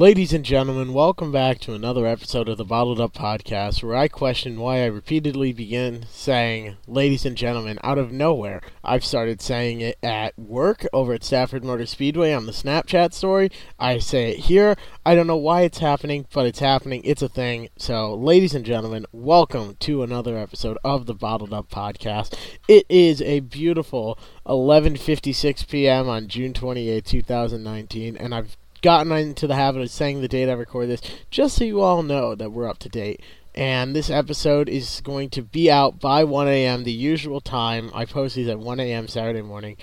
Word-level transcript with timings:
Ladies 0.00 0.32
and 0.32 0.46
gentlemen, 0.46 0.94
welcome 0.94 1.30
back 1.30 1.58
to 1.58 1.74
another 1.74 2.06
episode 2.06 2.48
of 2.48 2.56
the 2.56 2.64
Bottled 2.64 2.98
Up 2.98 3.12
Podcast, 3.12 3.82
where 3.82 3.94
I 3.94 4.08
question 4.08 4.58
why 4.58 4.78
I 4.78 4.86
repeatedly 4.86 5.52
begin 5.52 6.06
saying, 6.10 6.78
ladies 6.86 7.26
and 7.26 7.36
gentlemen, 7.36 7.78
out 7.84 7.98
of 7.98 8.10
nowhere. 8.10 8.62
I've 8.82 9.04
started 9.04 9.42
saying 9.42 9.82
it 9.82 9.98
at 10.02 10.38
work 10.38 10.86
over 10.94 11.12
at 11.12 11.22
Stafford 11.22 11.64
Motor 11.64 11.84
Speedway 11.84 12.32
on 12.32 12.46
the 12.46 12.52
Snapchat 12.52 13.12
story. 13.12 13.50
I 13.78 13.98
say 13.98 14.30
it 14.30 14.38
here. 14.38 14.74
I 15.04 15.14
don't 15.14 15.26
know 15.26 15.36
why 15.36 15.64
it's 15.64 15.80
happening, 15.80 16.24
but 16.32 16.46
it's 16.46 16.60
happening. 16.60 17.02
It's 17.04 17.20
a 17.20 17.28
thing. 17.28 17.68
So, 17.76 18.14
ladies 18.14 18.54
and 18.54 18.64
gentlemen, 18.64 19.04
welcome 19.12 19.76
to 19.80 20.02
another 20.02 20.38
episode 20.38 20.78
of 20.82 21.04
the 21.04 21.14
Bottled 21.14 21.52
Up 21.52 21.68
Podcast. 21.68 22.38
It 22.68 22.86
is 22.88 23.20
a 23.20 23.40
beautiful 23.40 24.18
11:56 24.46 25.68
p.m. 25.68 26.08
on 26.08 26.26
June 26.26 26.54
28, 26.54 27.04
2019, 27.04 28.16
and 28.16 28.34
I've 28.34 28.56
gotten 28.82 29.12
into 29.12 29.46
the 29.46 29.54
habit 29.54 29.82
of 29.82 29.90
saying 29.90 30.20
the 30.20 30.28
date 30.28 30.48
I 30.48 30.52
record 30.52 30.88
this, 30.88 31.02
just 31.30 31.56
so 31.56 31.64
you 31.64 31.80
all 31.80 32.02
know 32.02 32.34
that 32.34 32.52
we're 32.52 32.68
up 32.68 32.78
to 32.78 32.88
date. 32.88 33.22
And 33.54 33.96
this 33.96 34.10
episode 34.10 34.68
is 34.68 35.00
going 35.02 35.30
to 35.30 35.42
be 35.42 35.70
out 35.70 35.98
by 35.98 36.24
1 36.24 36.48
a.m., 36.48 36.84
the 36.84 36.92
usual 36.92 37.40
time. 37.40 37.90
I 37.92 38.04
post 38.04 38.36
these 38.36 38.48
at 38.48 38.58
1 38.58 38.80
a.m. 38.80 39.08
Saturday 39.08 39.42
morning 39.42 39.76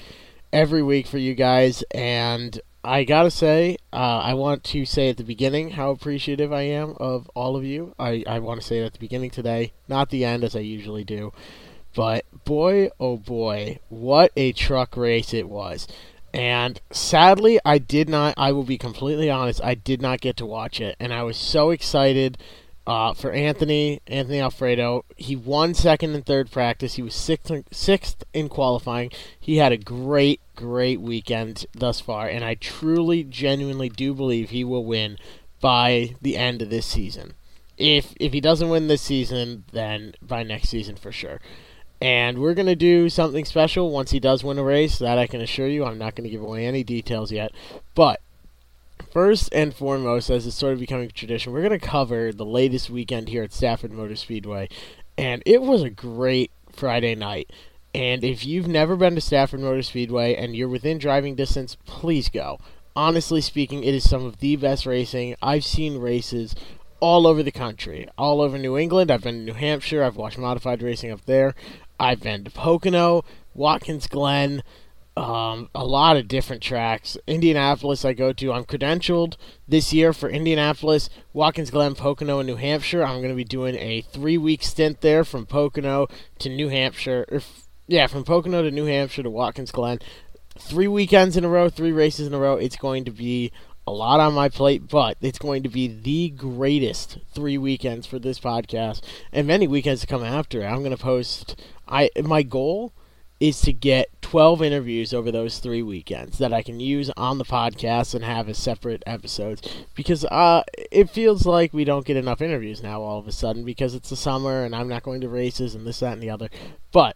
every 0.54 0.82
week 0.82 1.06
for 1.08 1.18
you 1.18 1.36
guys. 1.36 1.84
And 1.92 2.60
I 2.84 3.04
gotta 3.04 3.32
say, 3.32 3.78
uh, 3.92 4.20
I 4.24 4.34
want 4.34 4.64
to 4.66 4.86
say 4.86 5.10
at 5.10 5.18
the 5.18 5.26
beginning 5.26 5.72
how 5.72 5.92
appreciative 5.92 6.54
I 6.54 6.62
am 6.62 6.96
of 6.98 7.30
all 7.36 7.58
of 7.58 7.66
you. 7.66 7.94
I, 8.00 8.24
I 8.26 8.40
want 8.40 8.62
to 8.62 8.66
say 8.66 8.80
it 8.80 8.86
at 8.86 8.94
the 8.94 9.00
beginning 9.00 9.30
today, 9.30 9.74
not 9.90 10.10
the 10.10 10.24
end 10.24 10.46
as 10.46 10.56
I 10.56 10.60
usually 10.60 11.04
do. 11.04 11.34
But 11.94 12.26
boy, 12.46 12.90
oh 13.00 13.18
boy, 13.18 13.80
what 13.90 14.32
a 14.38 14.54
truck 14.54 14.96
race 14.96 15.34
it 15.34 15.50
was. 15.50 15.88
And 16.34 16.80
sadly, 16.92 17.60
I 17.66 17.78
did 17.78 18.10
not, 18.10 18.34
I 18.38 18.52
will 18.52 18.64
be 18.64 18.78
completely 18.78 19.30
honest, 19.30 19.64
I 19.64 19.76
did 19.76 20.02
not 20.02 20.22
get 20.22 20.38
to 20.38 20.46
watch 20.46 20.80
it. 20.82 20.96
And 21.00 21.14
I 21.14 21.24
was 21.24 21.38
so 21.38 21.72
excited 21.72 22.38
uh, 22.86 23.14
for 23.14 23.32
Anthony, 23.32 24.02
Anthony 24.08 24.40
Alfredo. 24.40 25.04
He 25.16 25.36
won 25.36 25.74
second 25.74 26.16
and 26.16 26.26
third 26.26 26.52
practice. 26.52 26.96
He 26.96 27.02
was 27.02 27.16
sixth, 27.16 27.52
sixth 27.72 28.24
in 28.34 28.50
qualifying. 28.50 29.12
He 29.40 29.58
had 29.58 29.72
a 29.72 29.78
great, 29.78 30.40
great 30.56 31.02
weekend 31.02 31.66
thus 31.74 32.00
far. 32.00 32.28
And 32.28 32.46
I 32.46 32.56
truly, 32.56 33.24
genuinely 33.24 33.90
do 33.90 34.14
believe 34.14 34.50
he 34.50 34.64
will 34.64 34.86
win 34.86 35.18
by 35.60 36.16
the 36.22 36.38
end 36.38 36.62
of 36.62 36.70
this 36.70 36.86
season. 36.86 37.34
If, 37.78 38.14
if 38.20 38.34
he 38.34 38.42
doesn't 38.42 38.70
win 38.70 38.88
this 38.88 39.02
season, 39.02 39.66
then 39.72 40.16
by 40.22 40.44
next 40.44 40.70
season 40.70 40.96
for 40.96 41.12
sure. 41.12 41.40
And 42.00 42.40
we're 42.40 42.54
going 42.54 42.68
to 42.68 42.76
do 42.76 43.10
something 43.10 43.46
special 43.46 43.92
once 43.92 44.12
he 44.12 44.20
does 44.20 44.44
win 44.44 44.60
a 44.60 44.64
race. 44.64 45.00
That 45.00 45.18
I 45.18 45.28
can 45.28 45.42
assure 45.42 45.68
you. 45.68 45.86
I'm 45.86 45.98
not 45.98 46.16
going 46.16 46.26
to 46.26 46.30
give 46.30 46.42
away 46.42 46.66
any 46.66 46.84
details 46.84 47.32
yet. 47.32 47.52
But 47.96 48.22
first 49.12 49.50
and 49.52 49.74
foremost, 49.74 50.30
as 50.30 50.46
it's 50.46 50.56
sort 50.56 50.74
of 50.74 50.80
becoming 50.80 51.10
a 51.10 51.12
tradition, 51.12 51.54
we're 51.54 51.68
going 51.68 51.80
to 51.80 51.86
cover 51.86 52.32
the 52.32 52.46
latest 52.46 52.90
weekend 52.90 53.30
here 53.30 53.44
at 53.44 53.54
Stafford 53.54 53.92
Motor 53.92 54.16
Speedway. 54.16 54.70
And 55.18 55.42
it 55.46 55.62
was 55.62 55.82
a 55.82 55.90
great 55.90 56.52
Friday 56.72 57.16
night. 57.16 57.52
And 57.96 58.24
if 58.24 58.46
you've 58.46 58.68
never 58.68 58.96
been 58.96 59.16
to 59.16 59.22
Stafford 59.22 59.62
Motor 59.62 59.82
Speedway 59.82 60.36
and 60.36 60.56
you're 60.56 60.70
within 60.70 61.00
driving 61.00 61.34
distance, 61.34 61.78
please 61.86 62.30
go. 62.30 62.60
Honestly 62.96 63.42
speaking, 63.42 63.84
it 63.84 63.96
is 63.96 64.08
some 64.08 64.24
of 64.24 64.40
the 64.40 64.56
best 64.56 64.86
racing. 64.86 65.36
I've 65.42 65.66
seen 65.66 65.98
races 65.98 66.54
all 67.00 67.26
over 67.26 67.42
the 67.42 67.52
country, 67.52 68.08
all 68.18 68.42
over 68.42 68.58
New 68.58 68.78
England. 68.78 69.10
I've 69.10 69.24
been 69.24 69.40
to 69.40 69.52
New 69.52 69.54
Hampshire. 69.54 70.04
I've 70.04 70.16
watched 70.16 70.38
modified 70.38 70.82
racing 70.84 71.12
up 71.12 71.26
there. 71.26 71.56
I've 72.00 72.22
been 72.22 72.44
to 72.44 72.52
Pocono, 72.52 73.24
Watkins 73.54 74.08
Glen, 74.08 74.64
um, 75.18 75.70
a 75.74 75.84
lot 75.84 76.16
of 76.16 76.28
different 76.28 76.62
tracks. 76.62 77.18
Indianapolis, 77.26 78.06
I 78.06 78.14
go 78.14 78.32
to. 78.34 78.54
I'm 78.54 78.66
credentialed 78.66 79.36
this 79.68 79.92
year 79.92 80.14
for 80.14 80.30
Indianapolis, 80.30 81.10
Watkins 81.34 81.72
Glen, 81.72 81.96
Pocono, 81.96 82.40
and 82.40 82.46
New 82.46 82.56
Hampshire. 82.56 83.04
I'm 83.04 83.18
going 83.18 83.30
to 83.30 83.36
be 83.36 83.44
doing 83.44 83.76
a 83.76 84.02
three 84.02 84.38
week 84.38 84.62
stint 84.62 85.02
there 85.02 85.24
from 85.24 85.48
Pocono 85.48 86.08
to 86.38 86.50
New 86.50 86.70
Hampshire. 86.70 87.26
Or, 87.32 87.42
yeah, 87.88 88.06
from 88.06 88.26
Pocono 88.26 88.62
to 88.62 88.70
New 88.70 88.86
Hampshire 88.86 89.24
to 89.24 89.30
Watkins 89.32 89.72
Glen. 89.72 90.00
Three 90.60 90.88
weekends 90.88 91.36
in 91.36 91.44
a 91.44 91.50
row, 91.50 91.70
three 91.70 91.92
races 91.92 92.28
in 92.28 92.34
a 92.36 92.40
row. 92.40 92.56
It's 92.56 92.78
going 92.78 93.04
to 93.06 93.12
be 93.12 93.52
a 93.88 93.92
lot 93.92 94.20
on 94.20 94.34
my 94.34 94.50
plate, 94.50 94.90
but 94.90 95.18
it's 95.22 95.40
going 95.40 95.64
to 95.64 95.70
be 95.70 95.88
the 95.88 96.30
greatest 96.30 97.20
three 97.34 97.58
weekends 97.58 98.06
for 98.06 98.20
this 98.20 98.38
podcast 98.38 99.02
and 99.32 99.48
many 99.48 99.66
weekends 99.66 100.02
to 100.02 100.08
come 100.08 100.24
after. 100.24 100.64
I'm 100.64 100.80
going 100.80 100.92
to 100.92 100.98
post 100.98 101.60
I 101.88 102.10
my 102.22 102.44
goal 102.44 102.92
is 103.40 103.62
to 103.62 103.72
get 103.72 104.10
12 104.22 104.62
interviews 104.64 105.14
over 105.14 105.32
those 105.32 105.60
three 105.60 105.84
weekends 105.84 106.40
that 106.40 106.52
I 106.52 106.64
can 106.64 106.80
use 106.80 107.12
on 107.16 107.38
the 107.38 107.46
podcast 107.46 108.16
and 108.16 108.24
have 108.24 108.50
as 108.50 108.58
separate 108.58 109.04
episodes 109.06 109.62
because 109.94 110.26
uh, 110.26 110.64
it 110.92 111.10
feels 111.10 111.46
like 111.46 111.72
we 111.72 111.86
don't 111.86 112.06
get 112.06 112.18
enough 112.18 112.42
interviews 112.42 112.82
now 112.82 113.02
all 113.02 113.20
of 113.20 113.28
a 113.28 113.32
sudden 113.32 113.64
because 113.64 113.94
it's 113.94 114.10
the 114.10 114.16
summer 114.16 114.66
and 114.66 114.76
I'm 114.76 114.88
not 114.88 115.04
going 115.04 115.22
to 115.22 115.30
races 115.30 115.76
and 115.76 115.86
this, 115.86 116.00
that, 116.00 116.14
and 116.14 116.22
the 116.22 116.32
other. 116.32 116.50
But 116.92 117.16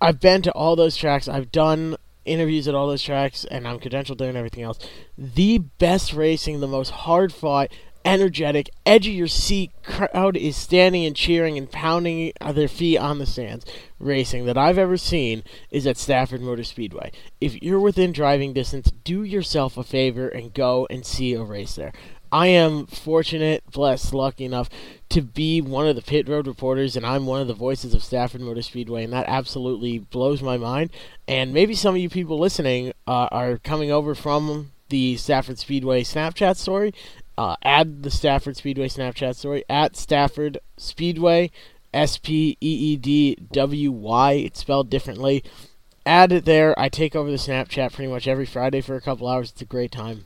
I've 0.00 0.18
been 0.18 0.42
to 0.42 0.52
all 0.52 0.76
those 0.76 0.96
tracks. 0.96 1.28
I've 1.28 1.52
done 1.52 1.96
interviews 2.24 2.68
at 2.68 2.74
all 2.74 2.88
those 2.88 3.02
tracks 3.02 3.44
and 3.44 3.66
I'm 3.66 3.80
credentialed 3.80 4.18
there 4.18 4.28
and 4.28 4.38
everything 4.38 4.62
else. 4.62 4.78
The 5.16 5.58
best 5.58 6.12
racing, 6.12 6.60
the 6.60 6.66
most 6.66 6.90
hard 6.90 7.32
fought, 7.32 7.72
energetic, 8.04 8.70
edge 8.84 9.06
of 9.06 9.14
your 9.14 9.28
seat 9.28 9.70
crowd 9.84 10.36
is 10.36 10.56
standing 10.56 11.04
and 11.04 11.14
cheering 11.16 11.56
and 11.56 11.70
pounding 11.70 12.32
their 12.52 12.68
feet 12.68 12.98
on 12.98 13.18
the 13.18 13.26
stands 13.26 13.64
racing 13.98 14.46
that 14.46 14.58
I've 14.58 14.78
ever 14.78 14.96
seen 14.96 15.44
is 15.70 15.86
at 15.86 15.96
Stafford 15.96 16.40
Motor 16.40 16.64
Speedway. 16.64 17.12
If 17.40 17.62
you're 17.62 17.80
within 17.80 18.12
driving 18.12 18.52
distance, 18.52 18.90
do 19.04 19.22
yourself 19.22 19.76
a 19.76 19.84
favor 19.84 20.28
and 20.28 20.52
go 20.52 20.86
and 20.90 21.06
see 21.06 21.34
a 21.34 21.42
race 21.42 21.76
there. 21.76 21.92
I 22.32 22.46
am 22.46 22.86
fortunate, 22.86 23.62
blessed, 23.70 24.14
lucky 24.14 24.46
enough 24.46 24.70
to 25.12 25.20
be 25.20 25.60
one 25.60 25.86
of 25.86 25.94
the 25.94 26.02
pit 26.02 26.26
road 26.26 26.46
reporters, 26.46 26.96
and 26.96 27.04
I'm 27.04 27.26
one 27.26 27.42
of 27.42 27.46
the 27.46 27.54
voices 27.54 27.92
of 27.92 28.02
Stafford 28.02 28.40
Motor 28.40 28.62
Speedway, 28.62 29.04
and 29.04 29.12
that 29.12 29.26
absolutely 29.28 29.98
blows 29.98 30.42
my 30.42 30.56
mind. 30.56 30.90
And 31.28 31.52
maybe 31.52 31.74
some 31.74 31.94
of 31.94 32.00
you 32.00 32.08
people 32.08 32.38
listening 32.38 32.94
uh, 33.06 33.28
are 33.30 33.58
coming 33.58 33.92
over 33.92 34.14
from 34.14 34.72
the 34.88 35.16
Stafford 35.16 35.58
Speedway 35.58 36.02
Snapchat 36.02 36.56
story, 36.56 36.94
uh, 37.36 37.56
add 37.62 38.02
the 38.02 38.10
Stafford 38.10 38.56
Speedway 38.56 38.88
Snapchat 38.88 39.36
story 39.36 39.64
at 39.68 39.96
Stafford 39.96 40.58
Speedway, 40.78 41.50
S 41.92 42.16
P 42.16 42.56
E 42.60 42.72
E 42.92 42.96
D 42.96 43.36
W 43.52 43.92
Y. 43.92 44.32
It's 44.32 44.60
spelled 44.60 44.88
differently. 44.88 45.44
Add 46.06 46.32
it 46.32 46.46
there. 46.46 46.78
I 46.80 46.88
take 46.88 47.14
over 47.14 47.30
the 47.30 47.36
Snapchat 47.36 47.92
pretty 47.92 48.10
much 48.10 48.26
every 48.26 48.46
Friday 48.46 48.80
for 48.80 48.96
a 48.96 49.00
couple 49.00 49.28
hours. 49.28 49.50
It's 49.50 49.60
a 49.60 49.66
great 49.66 49.92
time. 49.92 50.24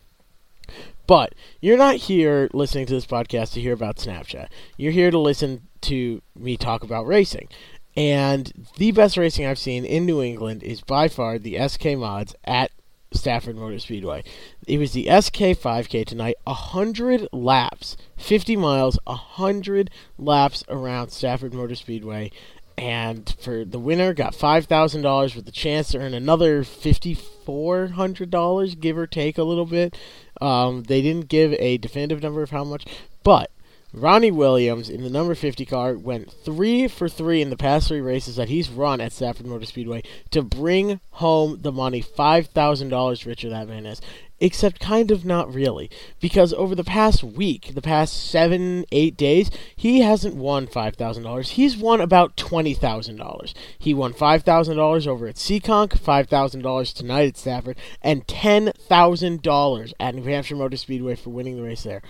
But 1.06 1.34
you're 1.60 1.76
not 1.76 1.96
here 1.96 2.48
listening 2.52 2.86
to 2.86 2.94
this 2.94 3.06
podcast 3.06 3.52
to 3.52 3.60
hear 3.60 3.72
about 3.72 3.96
Snapchat. 3.96 4.48
You're 4.76 4.92
here 4.92 5.10
to 5.10 5.18
listen 5.18 5.62
to 5.82 6.22
me 6.34 6.56
talk 6.56 6.82
about 6.82 7.06
racing. 7.06 7.48
And 7.96 8.66
the 8.76 8.92
best 8.92 9.16
racing 9.16 9.46
I've 9.46 9.58
seen 9.58 9.84
in 9.84 10.04
New 10.04 10.22
England 10.22 10.62
is 10.62 10.80
by 10.82 11.08
far 11.08 11.38
the 11.38 11.56
SK 11.68 11.96
Mods 11.96 12.34
at 12.44 12.70
Stafford 13.12 13.56
Motor 13.56 13.78
Speedway. 13.78 14.22
It 14.66 14.78
was 14.78 14.92
the 14.92 15.04
SK 15.04 15.56
5K 15.56 16.04
tonight, 16.04 16.36
100 16.44 17.28
laps, 17.32 17.96
50 18.16 18.56
miles, 18.56 18.98
100 19.04 19.90
laps 20.18 20.64
around 20.68 21.10
Stafford 21.10 21.54
Motor 21.54 21.74
Speedway. 21.74 22.30
And 22.78 23.34
for 23.40 23.64
the 23.64 23.78
winner, 23.78 24.12
got 24.12 24.34
$5,000 24.34 25.34
with 25.34 25.46
the 25.46 25.52
chance 25.52 25.88
to 25.90 25.98
earn 25.98 26.12
another 26.12 26.62
$5,400, 26.62 28.80
give 28.80 28.98
or 28.98 29.06
take 29.06 29.38
a 29.38 29.44
little 29.44 29.64
bit. 29.64 29.96
Um, 30.40 30.82
they 30.82 31.00
didn't 31.00 31.28
give 31.28 31.54
a 31.54 31.78
definitive 31.78 32.22
number 32.22 32.42
of 32.42 32.50
how 32.50 32.64
much, 32.64 32.84
but 33.22 33.50
Ronnie 33.96 34.30
Williams 34.30 34.90
in 34.90 35.02
the 35.02 35.08
number 35.08 35.34
50 35.34 35.64
car 35.64 35.94
went 35.96 36.30
three 36.30 36.86
for 36.86 37.08
three 37.08 37.40
in 37.40 37.48
the 37.48 37.56
past 37.56 37.88
three 37.88 38.02
races 38.02 38.36
that 38.36 38.50
he's 38.50 38.68
run 38.68 39.00
at 39.00 39.10
Stafford 39.10 39.46
Motor 39.46 39.64
Speedway 39.64 40.02
to 40.32 40.42
bring 40.42 41.00
home 41.12 41.60
the 41.62 41.72
money. 41.72 42.02
$5,000 42.02 43.26
richer 43.26 43.48
that 43.48 43.68
man 43.68 43.86
is. 43.86 44.02
Except 44.38 44.80
kind 44.80 45.10
of 45.10 45.24
not 45.24 45.50
really. 45.54 45.88
Because 46.20 46.52
over 46.52 46.74
the 46.74 46.84
past 46.84 47.24
week, 47.24 47.72
the 47.74 47.80
past 47.80 48.30
seven, 48.30 48.84
eight 48.92 49.16
days, 49.16 49.50
he 49.74 50.00
hasn't 50.00 50.36
won 50.36 50.66
$5,000. 50.66 51.48
He's 51.48 51.78
won 51.78 52.02
about 52.02 52.36
$20,000. 52.36 53.54
He 53.78 53.94
won 53.94 54.12
$5,000 54.12 55.06
over 55.06 55.26
at 55.26 55.36
Seekonk, 55.36 55.98
$5,000 55.98 56.94
tonight 56.94 57.28
at 57.28 57.38
Stafford, 57.38 57.78
and 58.02 58.26
$10,000 58.26 59.92
at 59.98 60.14
New 60.14 60.22
Hampshire 60.24 60.56
Motor 60.56 60.76
Speedway 60.76 61.14
for 61.14 61.30
winning 61.30 61.56
the 61.56 61.62
race 61.62 61.84
there 61.84 62.02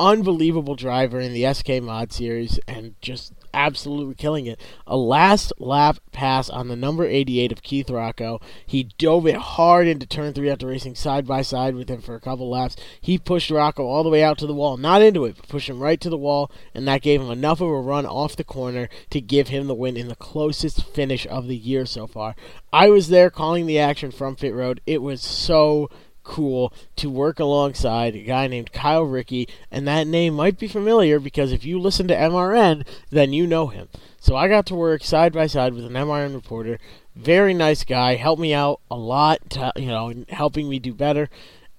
unbelievable 0.00 0.74
driver 0.74 1.20
in 1.20 1.34
the 1.34 1.52
SK 1.52 1.82
Mod 1.82 2.10
Series 2.10 2.58
and 2.66 2.94
just 3.02 3.34
absolutely 3.52 4.14
killing 4.14 4.46
it. 4.46 4.58
A 4.86 4.96
last 4.96 5.52
lap 5.58 5.98
pass 6.10 6.48
on 6.48 6.68
the 6.68 6.76
number 6.76 7.04
88 7.04 7.52
of 7.52 7.62
Keith 7.62 7.90
Rocco. 7.90 8.40
He 8.66 8.84
dove 8.96 9.26
it 9.26 9.36
hard 9.36 9.86
into 9.86 10.06
turn 10.06 10.32
three 10.32 10.48
after 10.48 10.68
racing 10.68 10.94
side 10.94 11.26
by 11.26 11.42
side 11.42 11.74
with 11.74 11.90
him 11.90 12.00
for 12.00 12.14
a 12.14 12.20
couple 12.20 12.48
laps. 12.48 12.76
He 12.98 13.18
pushed 13.18 13.50
Rocco 13.50 13.84
all 13.84 14.02
the 14.02 14.08
way 14.08 14.22
out 14.22 14.38
to 14.38 14.46
the 14.46 14.54
wall, 14.54 14.78
not 14.78 15.02
into 15.02 15.26
it, 15.26 15.36
but 15.36 15.48
pushed 15.48 15.68
him 15.68 15.80
right 15.80 16.00
to 16.00 16.08
the 16.08 16.16
wall, 16.16 16.50
and 16.74 16.88
that 16.88 17.02
gave 17.02 17.20
him 17.20 17.30
enough 17.30 17.60
of 17.60 17.68
a 17.68 17.80
run 17.80 18.06
off 18.06 18.36
the 18.36 18.44
corner 18.44 18.88
to 19.10 19.20
give 19.20 19.48
him 19.48 19.66
the 19.66 19.74
win 19.74 19.98
in 19.98 20.08
the 20.08 20.16
closest 20.16 20.86
finish 20.94 21.26
of 21.26 21.46
the 21.46 21.56
year 21.56 21.84
so 21.84 22.06
far. 22.06 22.34
I 22.72 22.88
was 22.88 23.08
there 23.08 23.28
calling 23.28 23.66
the 23.66 23.78
action 23.78 24.10
from 24.10 24.36
pit 24.36 24.54
road. 24.54 24.80
It 24.86 25.02
was 25.02 25.20
so 25.20 25.90
cool 26.30 26.72
to 26.94 27.10
work 27.10 27.40
alongside 27.40 28.14
a 28.14 28.22
guy 28.22 28.46
named 28.46 28.72
Kyle 28.72 29.02
Rickey, 29.02 29.48
and 29.68 29.86
that 29.88 30.06
name 30.06 30.34
might 30.34 30.58
be 30.58 30.68
familiar 30.68 31.18
because 31.18 31.50
if 31.50 31.64
you 31.64 31.80
listen 31.80 32.06
to 32.06 32.14
MRN, 32.14 32.86
then 33.10 33.32
you 33.32 33.48
know 33.48 33.66
him. 33.66 33.88
So 34.20 34.36
I 34.36 34.46
got 34.46 34.64
to 34.66 34.76
work 34.76 35.02
side 35.02 35.32
by 35.32 35.48
side 35.48 35.74
with 35.74 35.84
an 35.84 35.94
MRN 35.94 36.32
reporter, 36.32 36.78
very 37.16 37.52
nice 37.52 37.82
guy, 37.82 38.14
helped 38.14 38.40
me 38.40 38.54
out 38.54 38.80
a 38.90 38.96
lot, 38.96 39.50
to, 39.50 39.72
you 39.74 39.88
know, 39.88 40.24
helping 40.28 40.68
me 40.68 40.78
do 40.78 40.94
better, 40.94 41.28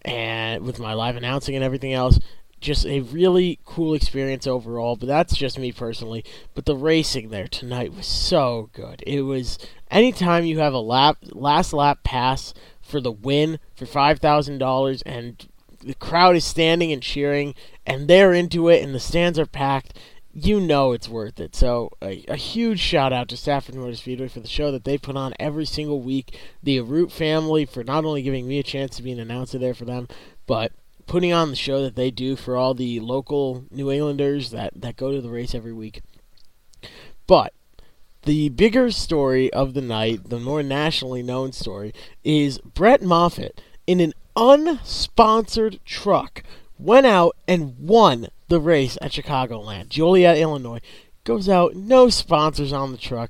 and 0.02 0.66
with 0.66 0.80
my 0.80 0.94
live 0.94 1.16
announcing 1.16 1.56
and 1.56 1.64
everything 1.64 1.94
else 1.94 2.20
just 2.60 2.86
a 2.86 3.00
really 3.00 3.58
cool 3.66 3.96
experience 3.96 4.46
overall, 4.46 4.96
but 4.96 5.08
that's 5.08 5.36
just 5.36 5.58
me 5.58 5.72
personally. 5.72 6.24
But 6.54 6.66
the 6.66 6.76
racing 6.76 7.30
there 7.30 7.48
tonight 7.48 7.92
was 7.92 8.06
so 8.06 8.70
good. 8.72 9.04
It 9.08 9.22
was 9.22 9.58
anytime 9.90 10.46
you 10.46 10.60
have 10.60 10.74
a 10.74 10.80
lap 10.80 11.18
last 11.32 11.74
lap 11.74 12.04
pass 12.04 12.54
for 12.92 13.02
the 13.02 13.12
win 13.12 13.60
for 13.76 13.86
five 13.86 14.20
thousand 14.20 14.58
dollars 14.58 15.02
and 15.04 15.48
the 15.80 15.96
crowd 15.96 16.36
is 16.36 16.46
standing 16.46 16.92
and 16.92 17.02
cheering 17.02 17.56
and 17.86 18.08
they're 18.08 18.34
into 18.34 18.70
it 18.70 18.84
and 18.84 18.94
the 18.94 19.00
stands 19.00 19.40
are 19.40 19.48
packed, 19.48 19.98
you 20.34 20.60
know 20.60 20.92
it's 20.92 21.10
worth 21.10 21.40
it. 21.40 21.56
So 21.56 21.90
a, 22.02 22.24
a 22.28 22.36
huge 22.36 22.80
shout 22.80 23.12
out 23.12 23.28
to 23.30 23.38
Stafford 23.38 23.76
Motor 23.76 23.96
Speedway 23.96 24.28
for 24.28 24.40
the 24.40 24.48
show 24.48 24.72
that 24.72 24.84
they 24.84 24.98
put 24.98 25.18
on 25.18 25.34
every 25.40 25.66
single 25.66 26.02
week. 26.02 26.38
The 26.62 26.80
Root 26.82 27.12
family 27.12 27.66
for 27.66 27.84
not 27.84 28.06
only 28.06 28.22
giving 28.22 28.48
me 28.48 28.60
a 28.60 28.64
chance 28.64 28.96
to 28.98 29.04
be 29.04 29.12
an 29.12 29.20
announcer 29.20 29.58
there 29.58 29.74
for 29.74 29.86
them, 29.86 30.08
but 30.46 30.72
putting 31.08 31.34
on 31.34 31.50
the 31.50 31.56
show 31.56 31.82
that 31.82 31.96
they 31.96 32.12
do 32.12 32.36
for 32.36 32.56
all 32.56 32.74
the 32.74 33.00
local 33.00 33.66
New 33.72 33.92
Englanders 33.92 34.52
that, 34.52 34.80
that 34.80 34.96
go 34.96 35.12
to 35.12 35.22
the 35.22 35.30
race 35.30 35.56
every 35.56 35.74
week. 35.74 36.02
But 37.28 37.54
the 38.24 38.50
bigger 38.50 38.92
story 38.92 39.52
of 39.52 39.74
the 39.74 39.82
night, 39.82 40.30
the 40.30 40.40
more 40.40 40.64
nationally 40.64 41.24
known 41.24 41.52
story, 41.52 41.94
is 42.24 42.60
Brett 42.60 43.02
Moffitt 43.02 43.62
in 43.88 44.00
an 44.00 44.14
unsponsored 44.36 45.80
truck 45.86 46.44
went 46.78 47.06
out 47.06 47.36
and 47.48 47.78
won 47.78 48.28
the 48.48 48.60
race 48.60 48.98
at 49.02 49.12
Chicagoland. 49.12 49.90
Joliet, 49.90 50.38
Illinois. 50.38 50.82
Goes 51.24 51.48
out, 51.48 51.76
no 51.76 52.10
sponsors 52.10 52.74
on 52.74 52.92
the 52.92 52.98
truck, 52.98 53.30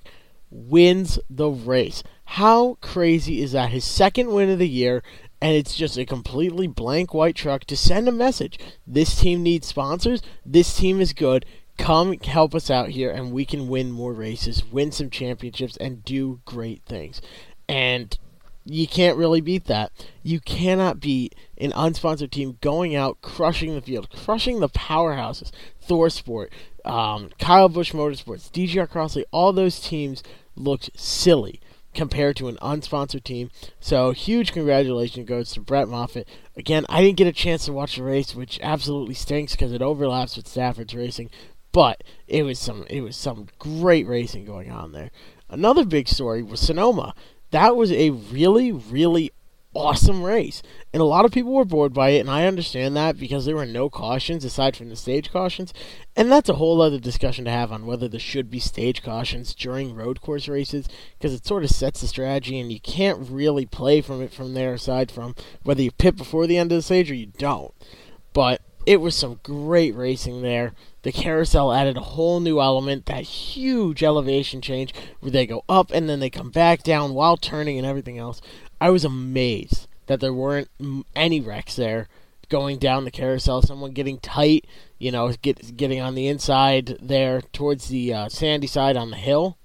wins 0.49 1.19
the 1.29 1.49
race. 1.49 2.03
How 2.23 2.77
crazy 2.79 3.41
is 3.41 3.51
that? 3.51 3.71
His 3.71 3.83
second 3.83 4.31
win 4.31 4.49
of 4.49 4.59
the 4.59 4.69
year, 4.69 5.03
and 5.41 5.55
it's 5.55 5.75
just 5.75 5.97
a 5.97 6.05
completely 6.05 6.67
blank 6.67 7.13
white 7.13 7.35
truck 7.35 7.65
to 7.65 7.75
send 7.75 8.07
a 8.07 8.13
message. 8.13 8.57
This 8.87 9.19
team 9.19 9.43
needs 9.43 9.67
sponsors. 9.67 10.21
This 10.45 10.77
team 10.77 11.01
is 11.01 11.11
good. 11.11 11.45
Come 11.77 12.17
help 12.19 12.53
us 12.53 12.69
out 12.69 12.89
here, 12.89 13.11
and 13.11 13.31
we 13.31 13.45
can 13.45 13.67
win 13.67 13.91
more 13.91 14.13
races, 14.13 14.63
win 14.71 14.91
some 14.91 15.09
championships, 15.09 15.77
and 15.77 16.03
do 16.05 16.41
great 16.45 16.83
things. 16.85 17.21
And 17.67 18.17
you 18.65 18.87
can't 18.87 19.17
really 19.17 19.41
beat 19.41 19.65
that. 19.65 19.91
You 20.21 20.39
cannot 20.39 20.99
beat 20.99 21.35
an 21.57 21.71
unsponsored 21.71 22.31
team 22.31 22.57
going 22.61 22.95
out, 22.95 23.21
crushing 23.21 23.73
the 23.73 23.81
field, 23.81 24.09
crushing 24.09 24.59
the 24.59 24.69
powerhouses. 24.69 25.51
ThorSport, 25.87 26.49
um, 26.85 27.29
Kyle 27.39 27.69
Busch 27.69 27.91
Motorsports, 27.91 28.51
DGR 28.51 28.87
Crosley, 28.87 29.23
all 29.31 29.51
those 29.51 29.79
teams 29.79 30.23
looked 30.55 30.91
silly 30.99 31.59
compared 31.93 32.35
to 32.37 32.47
an 32.47 32.57
unsponsored 32.61 33.23
team. 33.23 33.49
So 33.79 34.11
huge 34.11 34.53
congratulations 34.53 35.27
goes 35.27 35.51
to 35.51 35.59
Brett 35.59 35.89
Moffitt. 35.89 36.27
Again, 36.55 36.85
I 36.87 37.01
didn't 37.01 37.17
get 37.17 37.27
a 37.27 37.33
chance 37.33 37.65
to 37.65 37.73
watch 37.73 37.97
the 37.97 38.03
race, 38.03 38.35
which 38.35 38.59
absolutely 38.61 39.15
stinks 39.15 39.53
because 39.53 39.73
it 39.73 39.81
overlaps 39.81 40.37
with 40.37 40.47
Stafford's 40.47 40.95
racing. 40.95 41.29
But 41.71 42.03
it 42.27 42.43
was 42.43 42.59
some 42.59 42.85
it 42.89 43.01
was 43.01 43.15
some 43.15 43.47
great 43.59 44.07
racing 44.07 44.45
going 44.45 44.71
on 44.71 44.91
there. 44.91 45.11
Another 45.49 45.85
big 45.85 46.07
story 46.07 46.43
was 46.43 46.59
Sonoma. 46.59 47.13
That 47.51 47.75
was 47.75 47.91
a 47.91 48.09
really 48.09 48.71
really 48.71 49.31
awesome 49.73 50.23
race. 50.23 50.61
And 50.93 51.01
a 51.01 51.05
lot 51.05 51.25
of 51.25 51.31
people 51.31 51.53
were 51.53 51.65
bored 51.65 51.93
by 51.93 52.09
it, 52.09 52.19
and 52.19 52.29
I 52.29 52.45
understand 52.45 52.95
that 52.97 53.17
because 53.17 53.45
there 53.45 53.55
were 53.55 53.65
no 53.65 53.89
cautions 53.89 54.43
aside 54.43 54.75
from 54.75 54.89
the 54.89 54.95
stage 54.95 55.31
cautions. 55.31 55.73
And 56.15 56.31
that's 56.31 56.49
a 56.49 56.55
whole 56.55 56.81
other 56.81 56.99
discussion 56.99 57.45
to 57.45 57.51
have 57.51 57.71
on 57.71 57.85
whether 57.85 58.07
there 58.07 58.19
should 58.19 58.49
be 58.49 58.59
stage 58.59 59.01
cautions 59.01 59.55
during 59.55 59.95
road 59.95 60.21
course 60.21 60.47
races 60.47 60.87
because 61.17 61.33
it 61.33 61.45
sort 61.45 61.63
of 61.63 61.69
sets 61.69 62.01
the 62.01 62.07
strategy, 62.07 62.59
and 62.59 62.71
you 62.71 62.79
can't 62.79 63.29
really 63.29 63.65
play 63.65 64.01
from 64.01 64.21
it 64.21 64.33
from 64.33 64.53
there 64.53 64.73
aside 64.73 65.11
from 65.11 65.35
whether 65.63 65.81
you 65.81 65.91
pit 65.91 66.17
before 66.17 66.47
the 66.47 66.57
end 66.57 66.71
of 66.71 66.77
the 66.77 66.81
stage 66.81 67.09
or 67.09 67.15
you 67.15 67.27
don't. 67.27 67.73
But 68.33 68.61
it 68.85 69.01
was 69.01 69.15
some 69.15 69.39
great 69.43 69.95
racing 69.95 70.41
there. 70.41 70.73
The 71.03 71.11
carousel 71.11 71.73
added 71.73 71.97
a 71.97 72.01
whole 72.01 72.39
new 72.39 72.59
element, 72.59 73.05
that 73.07 73.23
huge 73.23 74.03
elevation 74.03 74.61
change 74.61 74.93
where 75.19 75.31
they 75.31 75.45
go 75.45 75.63
up 75.67 75.91
and 75.91 76.07
then 76.07 76.19
they 76.19 76.29
come 76.29 76.51
back 76.51 76.83
down 76.83 77.13
while 77.13 77.37
turning 77.37 77.77
and 77.77 77.87
everything 77.87 78.17
else. 78.17 78.41
I 78.79 78.89
was 78.89 79.05
amazed 79.05 79.87
that 80.07 80.19
there 80.19 80.33
weren't 80.33 80.69
any 81.15 81.39
wrecks 81.39 81.75
there 81.75 82.07
going 82.49 82.77
down 82.77 83.05
the 83.05 83.11
carousel. 83.11 83.61
Someone 83.61 83.91
getting 83.91 84.19
tight, 84.19 84.65
you 84.99 85.11
know, 85.11 85.31
get, 85.41 85.77
getting 85.77 86.01
on 86.01 86.15
the 86.15 86.27
inside 86.27 86.97
there 87.01 87.41
towards 87.53 87.87
the 87.87 88.13
uh, 88.13 88.29
sandy 88.29 88.67
side 88.67 88.97
on 88.97 89.09
the 89.09 89.17
hill. 89.17 89.57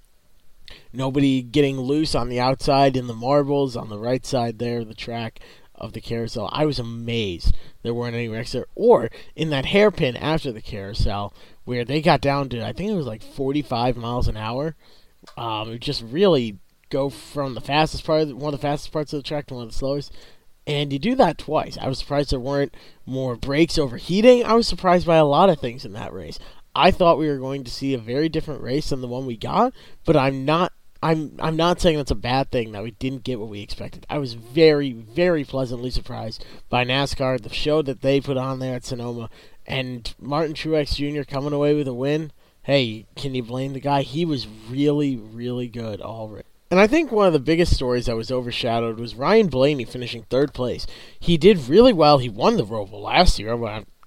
Nobody 0.93 1.43
getting 1.43 1.79
loose 1.79 2.15
on 2.15 2.29
the 2.29 2.41
outside 2.41 2.97
in 2.97 3.07
the 3.07 3.15
marbles 3.15 3.77
on 3.77 3.89
the 3.89 3.99
right 3.99 4.25
side 4.25 4.59
there 4.59 4.81
of 4.81 4.89
the 4.89 4.95
track 4.95 5.41
of 5.79 5.93
the 5.93 6.01
carousel. 6.01 6.49
I 6.53 6.67
was 6.67 6.79
amazed 6.79 7.55
there 7.83 7.95
weren't 7.95 8.15
any 8.15 8.29
wrecks 8.29 8.53
there. 8.53 8.67
Or 8.75 9.11
in 9.35 9.51
that 9.51 9.67
hairpin 9.67 10.17
after 10.17 10.53
the 10.53 10.63
carousel 10.63 11.33
where 11.65 11.85
they 11.85 12.01
got 12.01 12.21
down 12.21 12.49
to, 12.51 12.65
I 12.65 12.73
think 12.73 12.91
it 12.91 12.97
was 12.97 13.07
like 13.07 13.23
45 13.23 13.97
miles 13.97 14.29
an 14.29 14.37
hour. 14.37 14.75
Um, 15.37 15.73
it 15.73 15.81
just 15.81 16.03
really 16.03 16.59
go 16.91 17.11
from 17.11 17.55
the 17.55 17.61
fastest 17.61 18.05
part, 18.05 18.29
one 18.35 18.55
of 18.55 18.61
the 18.61 18.67
fastest 18.67 18.93
parts 18.93 19.13
of 19.13 19.19
the 19.19 19.29
track 19.29 19.47
to 19.47 19.55
one 19.55 19.65
of 19.65 19.71
the 19.71 19.79
slowest. 19.79 20.13
And 20.67 20.93
you 20.93 20.99
do 20.99 21.15
that 21.15 21.39
twice. 21.39 21.79
I 21.79 21.89
was 21.89 21.99
surprised 21.99 22.31
there 22.31 22.41
weren't 22.41 22.75
more 23.05 23.37
brakes 23.37 23.79
overheating. 23.79 24.45
I 24.45 24.55
was 24.55 24.67
surprised 24.67 25.07
by 25.07 25.17
a 25.17 25.25
lot 25.25 25.49
of 25.49 25.61
things 25.61 25.85
in 25.85 25.93
that 25.93 26.13
race. 26.13 26.39
I 26.75 26.91
thought 26.91 27.19
we 27.19 27.29
were 27.29 27.39
going 27.39 27.65
to 27.65 27.71
see 27.71 27.95
a 27.95 27.99
very 27.99 28.29
different 28.29 28.63
race 28.63 28.91
than 28.91 29.01
the 29.01 29.09
one 29.09 29.27
we 29.27 29.37
got, 29.37 29.73
but 30.05 30.17
I'm 30.17 30.45
not 30.45 30.73
I'm 31.03 31.37
I'm 31.39 31.57
not 31.57 31.81
saying 31.81 31.97
that's 31.97 32.11
a 32.11 32.17
bad 32.17 32.51
thing 32.51 32.73
that 32.73 32.83
we 32.83 32.93
didn't 32.93 33.25
get 33.25 33.39
what 33.39 33.49
we 33.49 33.61
expected. 33.61 34.07
I 34.09 34.19
was 34.19 34.35
very 34.35 34.93
very 34.93 35.45
pleasantly 35.45 35.91
surprised 35.91 36.45
by 36.69 36.85
NASCAR, 36.85 37.43
the 37.43 37.53
show 37.53 37.83
that 37.83 38.03
they 38.03 38.21
put 38.21 38.37
on 38.37 38.59
there 38.59 38.75
at 38.75 38.85
Sonoma, 38.85 39.31
and 39.67 40.15
Martin 40.21 40.55
Truex 40.55 40.95
Jr. 40.97 41.23
coming 41.23 41.53
away 41.53 41.75
with 41.75 41.89
a 41.89 41.95
win. 41.95 42.33
Hey, 42.63 43.07
can 43.15 43.35
you 43.35 43.43
blame 43.43 43.73
the 43.73 43.81
guy? 43.81 44.03
He 44.03 44.25
was 44.25 44.47
really 44.69 45.17
really 45.17 45.69
good 45.69 46.01
all 46.01 46.29
right. 46.29 46.47
And 46.71 46.81
I 46.81 46.89
think 46.89 47.13
one 47.13 47.29
of 47.29 47.33
the 47.33 47.39
biggest 47.39 47.75
stories 47.75 48.07
that 48.07 48.17
was 48.17 48.33
overshadowed 48.33 48.99
was 48.99 49.15
Ryan 49.15 49.47
Blaney 49.47 49.85
finishing 49.85 50.25
third 50.25 50.53
place. 50.53 50.85
He 51.19 51.37
did 51.37 51.69
really 51.69 51.93
well. 51.93 52.19
He 52.19 52.29
won 52.29 52.57
the 52.57 52.67
Roval 52.67 53.03
last 53.03 53.39
year, 53.39 53.57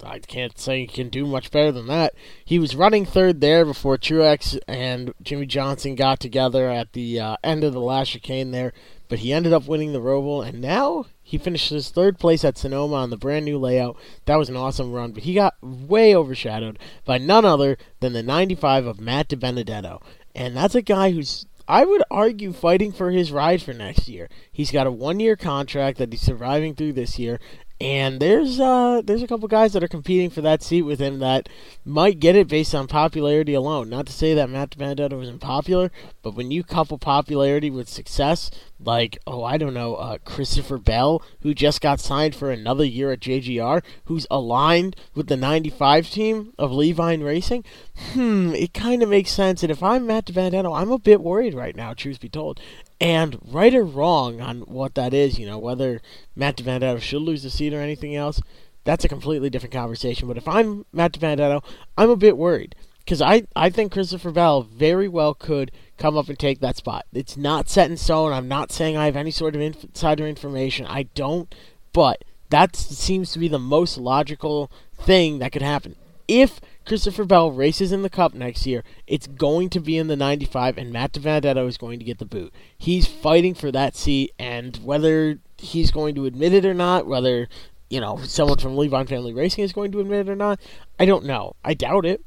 I 0.03 0.19
can't 0.19 0.57
say 0.57 0.81
he 0.81 0.87
can 0.87 1.09
do 1.09 1.25
much 1.25 1.51
better 1.51 1.71
than 1.71 1.87
that. 1.87 2.13
He 2.43 2.59
was 2.59 2.75
running 2.75 3.05
third 3.05 3.41
there 3.41 3.65
before 3.65 3.97
Truex 3.97 4.57
and 4.67 5.13
Jimmie 5.21 5.45
Johnson 5.45 5.95
got 5.95 6.19
together 6.19 6.69
at 6.69 6.93
the 6.93 7.19
uh, 7.19 7.37
end 7.43 7.63
of 7.63 7.73
the 7.73 7.81
last 7.81 8.09
chicane 8.09 8.51
there, 8.51 8.73
but 9.07 9.19
he 9.19 9.33
ended 9.33 9.53
up 9.53 9.67
winning 9.67 9.93
the 9.93 9.99
Roval, 9.99 10.47
and 10.47 10.61
now 10.61 11.05
he 11.21 11.37
finishes 11.37 11.89
third 11.89 12.17
place 12.17 12.43
at 12.43 12.57
Sonoma 12.57 12.95
on 12.95 13.09
the 13.09 13.17
brand 13.17 13.45
new 13.45 13.57
layout. 13.57 13.97
That 14.25 14.37
was 14.37 14.49
an 14.49 14.57
awesome 14.57 14.91
run, 14.91 15.11
but 15.11 15.23
he 15.23 15.33
got 15.33 15.55
way 15.61 16.15
overshadowed 16.15 16.79
by 17.05 17.17
none 17.17 17.45
other 17.45 17.77
than 17.99 18.13
the 18.13 18.23
95 18.23 18.85
of 18.85 18.99
Matt 18.99 19.29
DiBenedetto. 19.29 20.01
And 20.33 20.55
that's 20.55 20.75
a 20.75 20.81
guy 20.81 21.11
who's 21.11 21.45
I 21.69 21.85
would 21.85 22.01
argue 22.09 22.51
fighting 22.51 22.91
for 22.91 23.11
his 23.11 23.31
ride 23.31 23.61
for 23.61 23.73
next 23.73 24.07
year. 24.07 24.27
He's 24.51 24.71
got 24.71 24.87
a 24.87 24.91
one 24.91 25.19
year 25.19 25.35
contract 25.35 25.99
that 25.99 26.11
he's 26.11 26.21
surviving 26.21 26.73
through 26.73 26.93
this 26.93 27.19
year, 27.19 27.39
and 27.81 28.19
there's 28.19 28.59
uh 28.59 29.01
there's 29.05 29.23
a 29.23 29.27
couple 29.27 29.47
guys 29.47 29.71
that 29.71 29.83
are 29.83 29.87
competing 29.87 30.29
for 30.29 30.41
that 30.41 30.61
seat 30.61 30.81
with 30.81 30.99
him 30.99 31.19
that 31.19 31.47
might 31.85 32.19
get 32.19 32.35
it 32.35 32.47
based 32.47 32.75
on 32.75 32.87
popularity 32.87 33.53
alone. 33.53 33.89
Not 33.89 34.05
to 34.07 34.13
say 34.13 34.33
that 34.33 34.49
Matt 34.49 34.77
Benedetto 34.77 35.17
was 35.17 35.29
unpopular, 35.29 35.89
but 36.21 36.35
when 36.35 36.51
you 36.51 36.63
couple 36.63 36.97
popularity 36.97 37.69
with 37.69 37.87
success, 37.87 38.51
like 38.79 39.17
oh 39.25 39.43
I 39.43 39.57
don't 39.57 39.73
know, 39.73 39.95
uh, 39.95 40.17
Christopher 40.25 40.77
Bell, 40.77 41.21
who 41.41 41.53
just 41.53 41.79
got 41.79 42.01
signed 42.01 42.35
for 42.35 42.51
another 42.51 42.83
year 42.83 43.11
at 43.11 43.21
JGR, 43.21 43.81
who's 44.05 44.27
aligned 44.29 44.97
with 45.15 45.27
the 45.27 45.37
'95 45.37 46.09
team 46.09 46.53
of 46.57 46.71
Leavine 46.71 47.23
Racing, 47.23 47.63
hmm, 48.11 48.53
it 48.55 48.73
kind 48.73 49.01
of 49.01 49.09
makes 49.09 49.31
sense. 49.31 49.63
And 49.63 49.71
if 49.71 49.81
I'm 49.81 50.05
Matt 50.05 50.33
Benedetto, 50.33 50.73
I'm 50.73 50.91
a 50.91 50.99
bit 50.99 51.21
worried 51.21 51.53
right 51.53 51.75
now, 51.75 51.93
truth 51.93 52.19
be 52.19 52.29
told. 52.29 52.59
And 53.01 53.39
right 53.45 53.73
or 53.73 53.83
wrong 53.83 54.41
on 54.41 54.61
what 54.61 54.95
that 54.95 55.13
is, 55.13 55.39
you 55.39 55.45
know, 55.45 55.57
whether 55.57 56.01
Matt 56.35 56.57
DiBenedetto 56.57 56.99
should 57.01 57.21
lose 57.21 57.43
the 57.43 57.49
seat 57.49 57.73
or 57.73 57.79
anything 57.79 58.15
else, 58.15 58.41
that's 58.83 59.05
a 59.05 59.09
completely 59.09 59.49
different 59.49 59.73
conversation. 59.73 60.27
But 60.27 60.37
if 60.37 60.47
I'm 60.47 60.85
Matt 60.91 61.13
DiBenedetto, 61.13 61.63
I'm 61.97 62.09
a 62.09 62.17
bit 62.17 62.37
worried 62.37 62.75
because 62.99 63.21
I, 63.21 63.43
I 63.55 63.69
think 63.69 63.91
Christopher 63.91 64.31
Bell 64.31 64.61
very 64.61 65.07
well 65.07 65.33
could 65.33 65.71
come 65.97 66.17
up 66.17 66.27
and 66.27 66.37
take 66.37 66.59
that 66.59 66.77
spot. 66.77 67.05
It's 67.13 67.37
not 67.37 67.69
set 67.69 67.89
in 67.89 67.97
stone. 67.97 68.33
I'm 68.33 68.47
not 68.47 68.71
saying 68.71 68.97
I 68.97 69.05
have 69.05 69.15
any 69.15 69.31
sort 69.31 69.55
of 69.55 69.61
insider 69.61 70.27
information. 70.27 70.85
I 70.85 71.03
don't, 71.03 71.53
but 71.93 72.23
that 72.49 72.75
seems 72.75 73.31
to 73.31 73.39
be 73.39 73.47
the 73.47 73.59
most 73.59 73.97
logical 73.97 74.71
thing 74.97 75.39
that 75.39 75.51
could 75.51 75.61
happen. 75.61 75.95
If 76.29 76.61
Christopher 76.85 77.25
Bell 77.25 77.51
races 77.51 77.91
in 77.91 78.03
the 78.03 78.09
Cup 78.09 78.35
next 78.35 78.67
year, 78.67 78.83
it's 79.07 79.25
going 79.25 79.67
to 79.71 79.79
be 79.79 79.97
in 79.97 80.05
the 80.05 80.15
95, 80.15 80.77
and 80.77 80.93
Matt 80.93 81.11
DiBenedetto 81.13 81.67
is 81.67 81.79
going 81.79 81.97
to 81.97 82.05
get 82.05 82.19
the 82.19 82.25
boot. 82.25 82.53
He's 82.77 83.07
fighting 83.07 83.55
for 83.55 83.71
that 83.71 83.95
seat, 83.95 84.31
and 84.37 84.77
whether 84.77 85.39
he's 85.57 85.89
going 85.89 86.13
to 86.13 86.25
admit 86.25 86.53
it 86.53 86.65
or 86.65 86.75
not, 86.75 87.07
whether 87.07 87.49
you 87.89 87.99
know 87.99 88.19
someone 88.25 88.59
from 88.59 88.75
Leavine 88.75 89.09
Family 89.09 89.33
Racing 89.33 89.63
is 89.63 89.73
going 89.73 89.91
to 89.91 89.99
admit 90.01 90.27
it 90.27 90.31
or 90.31 90.35
not, 90.35 90.59
I 90.99 91.05
don't 91.05 91.25
know. 91.25 91.55
I 91.65 91.73
doubt 91.73 92.05
it. 92.05 92.21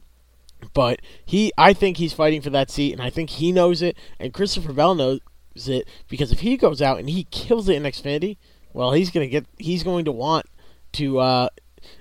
But 0.74 0.98
he, 1.24 1.52
I 1.56 1.72
think 1.72 1.96
he's 1.96 2.12
fighting 2.12 2.40
for 2.40 2.50
that 2.50 2.70
seat, 2.72 2.92
and 2.92 3.02
I 3.02 3.10
think 3.10 3.30
he 3.30 3.52
knows 3.52 3.82
it, 3.82 3.96
and 4.18 4.34
Christopher 4.34 4.72
Bell 4.72 4.96
knows 4.96 5.20
it 5.54 5.86
because 6.08 6.32
if 6.32 6.40
he 6.40 6.56
goes 6.56 6.82
out 6.82 6.98
and 6.98 7.08
he 7.08 7.22
kills 7.30 7.68
it 7.68 7.76
in 7.76 7.84
Xfinity, 7.84 8.36
well, 8.72 8.92
he's 8.92 9.10
gonna 9.10 9.28
get, 9.28 9.46
he's 9.58 9.84
going 9.84 10.04
to 10.06 10.12
want 10.12 10.46
to 10.94 11.18
uh, 11.20 11.48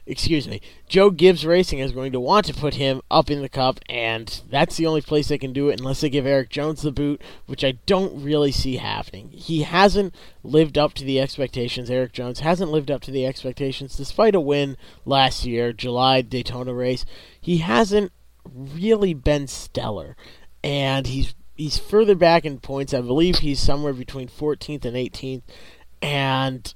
excuse 0.05 0.47
me, 0.47 0.61
Joe 0.87 1.09
Gibbs 1.09 1.45
Racing 1.45 1.79
is 1.79 1.91
going 1.91 2.11
to 2.11 2.19
want 2.19 2.45
to 2.47 2.53
put 2.53 2.75
him 2.75 3.01
up 3.09 3.29
in 3.29 3.41
the 3.41 3.49
cup, 3.49 3.79
and 3.89 4.41
that's 4.49 4.77
the 4.77 4.87
only 4.87 5.01
place 5.01 5.27
they 5.27 5.37
can 5.37 5.53
do 5.53 5.69
it 5.69 5.79
unless 5.79 6.01
they 6.01 6.09
give 6.09 6.25
Erik 6.25 6.49
Jones 6.49 6.81
the 6.81 6.91
boot, 6.91 7.21
which 7.45 7.63
I 7.63 7.73
don't 7.85 8.23
really 8.23 8.51
see 8.51 8.77
happening. 8.77 9.29
He 9.29 9.63
hasn't 9.63 10.13
lived 10.43 10.77
up 10.77 10.93
to 10.95 11.03
the 11.03 11.19
expectations. 11.19 11.89
Erik 11.89 12.13
Jones 12.13 12.41
hasn't 12.41 12.71
lived 12.71 12.91
up 12.91 13.01
to 13.03 13.11
the 13.11 13.25
expectations 13.25 13.95
despite 13.95 14.35
a 14.35 14.39
win 14.39 14.77
last 15.05 15.45
year, 15.45 15.73
July 15.73 16.21
Daytona 16.21 16.73
race. 16.73 17.05
He 17.39 17.57
hasn't 17.57 18.11
really 18.45 19.13
been 19.13 19.47
stellar, 19.47 20.15
and 20.63 21.07
he's 21.07 21.35
he's 21.55 21.77
further 21.77 22.15
back 22.15 22.45
in 22.45 22.59
points. 22.59 22.93
I 22.93 23.01
believe 23.01 23.37
he's 23.37 23.59
somewhere 23.59 23.93
between 23.93 24.27
14th 24.27 24.85
and 24.85 24.95
18th, 24.95 25.43
and 26.01 26.73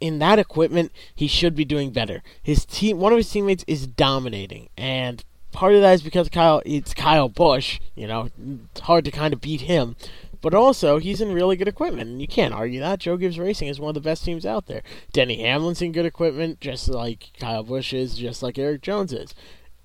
in 0.00 0.18
that 0.18 0.38
equipment, 0.38 0.92
he 1.14 1.26
should 1.26 1.54
be 1.54 1.64
doing 1.64 1.90
better. 1.90 2.22
His 2.42 2.64
team, 2.64 2.98
one 2.98 3.12
of 3.12 3.18
his 3.18 3.30
teammates, 3.30 3.64
is 3.66 3.86
dominating, 3.86 4.68
and 4.76 5.24
part 5.52 5.74
of 5.74 5.80
that 5.80 5.94
is 5.94 6.02
because 6.02 6.28
Kyle, 6.28 6.62
it's 6.66 6.94
Kyle 6.94 7.28
Busch. 7.28 7.80
You 7.94 8.06
know, 8.06 8.28
it's 8.72 8.80
hard 8.80 9.04
to 9.06 9.10
kind 9.10 9.32
of 9.32 9.40
beat 9.40 9.62
him. 9.62 9.96
But 10.42 10.54
also, 10.54 10.98
he's 10.98 11.20
in 11.20 11.32
really 11.32 11.56
good 11.56 11.66
equipment, 11.66 12.08
and 12.08 12.20
you 12.20 12.28
can't 12.28 12.54
argue 12.54 12.78
that. 12.78 13.00
Joe 13.00 13.16
Gibbs 13.16 13.38
Racing 13.38 13.68
is 13.68 13.80
one 13.80 13.88
of 13.88 13.94
the 13.94 14.00
best 14.00 14.24
teams 14.24 14.46
out 14.46 14.66
there. 14.66 14.82
Denny 15.12 15.42
Hamlin's 15.42 15.82
in 15.82 15.92
good 15.92 16.06
equipment, 16.06 16.60
just 16.60 16.88
like 16.88 17.30
Kyle 17.40 17.64
Busch 17.64 17.92
is, 17.92 18.16
just 18.16 18.42
like 18.42 18.58
Erik 18.58 18.82
Jones 18.82 19.12
is. 19.12 19.34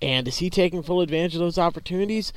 And 0.01 0.27
is 0.27 0.37
he 0.39 0.49
taking 0.49 0.83
full 0.83 1.01
advantage 1.01 1.35
of 1.35 1.39
those 1.39 1.57
opportunities? 1.57 2.33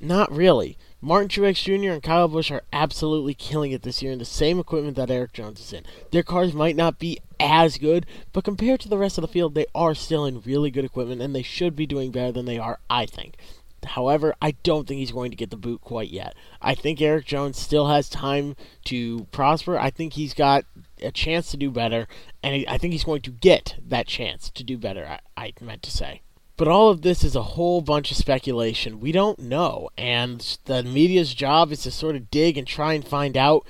Not 0.00 0.32
really. 0.32 0.78
Martin 1.02 1.28
Truex 1.28 1.62
Jr. 1.62 1.92
and 1.92 2.02
Kyle 2.02 2.26
Busch 2.26 2.50
are 2.50 2.62
absolutely 2.72 3.34
killing 3.34 3.72
it 3.72 3.82
this 3.82 4.02
year 4.02 4.12
in 4.12 4.18
the 4.18 4.24
same 4.24 4.58
equipment 4.58 4.96
that 4.96 5.10
Erik 5.10 5.34
Jones 5.34 5.60
is 5.60 5.72
in. 5.74 5.84
Their 6.10 6.22
cars 6.22 6.54
might 6.54 6.74
not 6.74 6.98
be 6.98 7.18
as 7.38 7.76
good, 7.76 8.06
but 8.32 8.44
compared 8.44 8.80
to 8.80 8.88
the 8.88 8.96
rest 8.96 9.18
of 9.18 9.22
the 9.22 9.28
field, 9.28 9.54
they 9.54 9.66
are 9.74 9.94
still 9.94 10.24
in 10.24 10.40
really 10.40 10.70
good 10.70 10.86
equipment, 10.86 11.20
and 11.20 11.34
they 11.34 11.42
should 11.42 11.76
be 11.76 11.86
doing 11.86 12.10
better 12.10 12.32
than 12.32 12.46
they 12.46 12.58
are, 12.58 12.80
I 12.88 13.04
think. 13.04 13.36
However, 13.84 14.34
I 14.40 14.52
don't 14.62 14.86
think 14.86 14.98
he's 14.98 15.12
going 15.12 15.30
to 15.30 15.36
get 15.36 15.50
the 15.50 15.56
boot 15.56 15.80
quite 15.82 16.10
yet. 16.10 16.34
I 16.60 16.74
think 16.74 17.00
Erik 17.00 17.26
Jones 17.26 17.58
still 17.58 17.88
has 17.88 18.08
time 18.08 18.56
to 18.84 19.26
prosper. 19.32 19.78
I 19.78 19.90
think 19.90 20.14
he's 20.14 20.34
got 20.34 20.64
a 21.02 21.10
chance 21.10 21.50
to 21.50 21.56
do 21.56 21.70
better, 21.70 22.08
and 22.42 22.64
I 22.68 22.78
think 22.78 22.92
he's 22.92 23.04
going 23.04 23.22
to 23.22 23.30
get 23.30 23.76
that 23.86 24.06
chance 24.06 24.50
to 24.50 24.64
do 24.64 24.76
better, 24.76 25.18
I, 25.36 25.52
I 25.58 25.64
meant 25.64 25.82
to 25.82 25.90
say. 25.90 26.22
But 26.60 26.68
all 26.68 26.90
of 26.90 27.00
this 27.00 27.24
is 27.24 27.34
a 27.34 27.42
whole 27.42 27.80
bunch 27.80 28.10
of 28.10 28.18
speculation. 28.18 29.00
We 29.00 29.12
don't 29.12 29.38
know. 29.38 29.88
And 29.96 30.58
the 30.66 30.82
media's 30.82 31.32
job 31.32 31.72
is 31.72 31.84
to 31.84 31.90
sort 31.90 32.16
of 32.16 32.30
dig 32.30 32.58
and 32.58 32.66
try 32.66 32.92
and 32.92 33.02
find 33.02 33.34
out. 33.34 33.64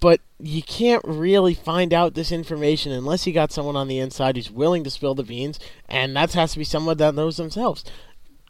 But 0.00 0.22
you 0.38 0.62
can't 0.62 1.04
really 1.04 1.52
find 1.52 1.92
out 1.92 2.14
this 2.14 2.32
information 2.32 2.90
unless 2.90 3.26
you 3.26 3.34
got 3.34 3.52
someone 3.52 3.76
on 3.76 3.86
the 3.86 3.98
inside 3.98 4.36
who's 4.36 4.50
willing 4.50 4.82
to 4.84 4.88
spill 4.88 5.14
the 5.14 5.22
beans. 5.22 5.60
And 5.90 6.16
that 6.16 6.32
has 6.32 6.52
to 6.52 6.58
be 6.58 6.64
someone 6.64 6.96
that 6.96 7.14
knows 7.14 7.36
themselves. 7.36 7.84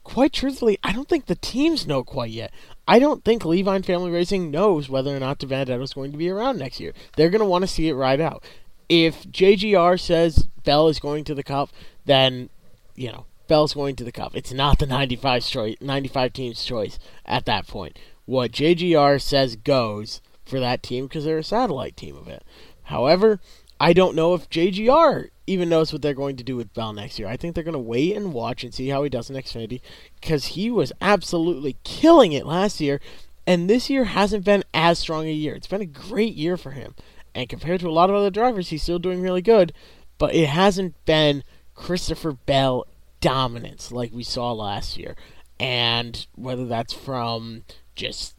Quite 0.05 0.33
truthfully, 0.33 0.79
I 0.85 0.93
don't 0.93 1.09
think 1.09 1.27
the 1.27 1.35
teams 1.35 1.85
know 1.85 2.05
quite 2.05 2.31
yet. 2.31 2.53
I 2.87 3.01
don't 3.01 3.25
think 3.25 3.43
Leavine 3.43 3.85
Family 3.85 4.13
Racing 4.13 4.53
knows 4.53 4.89
whether 4.89 5.17
or 5.17 5.19
not 5.19 5.41
DiBenedetto 5.41 5.83
is 5.83 5.95
going 5.95 6.13
to 6.13 6.19
be 6.19 6.31
around 6.31 6.61
next 6.61 6.79
year. 6.79 6.93
They're 7.17 7.31
going 7.31 7.41
to 7.41 7.47
want 7.47 7.63
to 7.63 7.67
see 7.67 7.89
it 7.89 7.95
ride 7.95 8.21
out. 8.21 8.45
If 8.89 9.25
JGR 9.25 9.99
says 9.99 10.47
Bell 10.63 10.87
is 10.87 11.01
going 11.01 11.25
to 11.25 11.35
the 11.35 11.43
Cup, 11.43 11.71
then, 12.05 12.49
you 12.95 13.11
know, 13.11 13.27
Bell's 13.53 13.75
going 13.75 13.97
to 13.97 14.05
the 14.05 14.13
Cup. 14.13 14.35
It's 14.35 14.51
not 14.51 14.79
the 14.79 14.87
95 14.87 15.45
choice, 15.45 15.77
95 15.79 16.33
team's 16.33 16.65
choice 16.65 16.99
at 17.27 17.45
that 17.45 17.67
point. 17.67 17.99
What 18.25 18.51
JGR 18.51 19.21
says 19.21 19.57
goes 19.57 20.23
for 20.47 20.59
that 20.59 20.83
team 20.83 21.05
because 21.05 21.27
they're 21.27 21.37
a 21.37 21.45
satellite 21.45 21.95
team 21.95 22.17
of 22.17 22.29
it. 22.29 22.45
However, 22.85 23.41
I 23.79 23.93
don't 23.93 24.17
know 24.17 24.33
if 24.33 24.49
JGR 24.49 25.29
even 25.47 25.69
knows 25.69 25.93
what 25.93 26.01
they're 26.01 26.15
going 26.15 26.37
to 26.37 26.43
do 26.43 26.57
with 26.57 26.73
Bell 26.73 26.95
next 26.95 27.19
year. 27.19 27.29
I 27.29 27.37
think 27.37 27.55
they're 27.55 27.63
going 27.63 27.75
to 27.75 27.79
wait 27.79 28.17
and 28.17 28.33
watch 28.33 28.65
and 28.65 28.73
see 28.73 28.89
how 28.89 29.03
he 29.03 29.11
does 29.11 29.29
in 29.29 29.37
Xfinity 29.37 29.83
because 30.19 30.47
he 30.47 30.71
was 30.71 30.95
absolutely 31.03 31.77
killing 31.85 32.33
it 32.33 32.47
last 32.47 32.81
year, 32.81 33.03
and 33.47 33.69
this 33.69 33.91
year 33.91 34.05
hasn't 34.05 34.47
been 34.47 34.65
as 34.73 34.99
strong 34.99 35.27
a 35.27 35.31
year. 35.31 35.55
It's 35.55 35.67
been 35.67 35.83
a 35.83 35.85
great 35.85 36.37
year 36.37 36.57
for 36.57 36.71
him, 36.71 36.95
and 37.35 37.51
compared 37.51 37.81
to 37.81 37.89
a 37.89 37.93
lot 37.93 38.09
of 38.09 38.17
other 38.17 38.31
drivers, 38.31 38.71
he's 38.71 38.83
still 38.83 38.99
doing 38.99 39.21
really 39.21 39.43
good, 39.43 39.75
but 40.17 40.35
it 40.35 40.49
hasn't 40.49 40.95
been 41.05 41.45
Christopher 41.75 42.33
Bell 42.33 42.87
dominance 43.23 43.91
like 43.91 44.13
we 44.13 44.23
saw 44.23 44.53
last 44.53 44.99
year. 44.99 45.17
And 45.59 46.27
whether 46.35 46.67
that's 46.67 46.93
from 46.93 47.65
just 47.95 48.35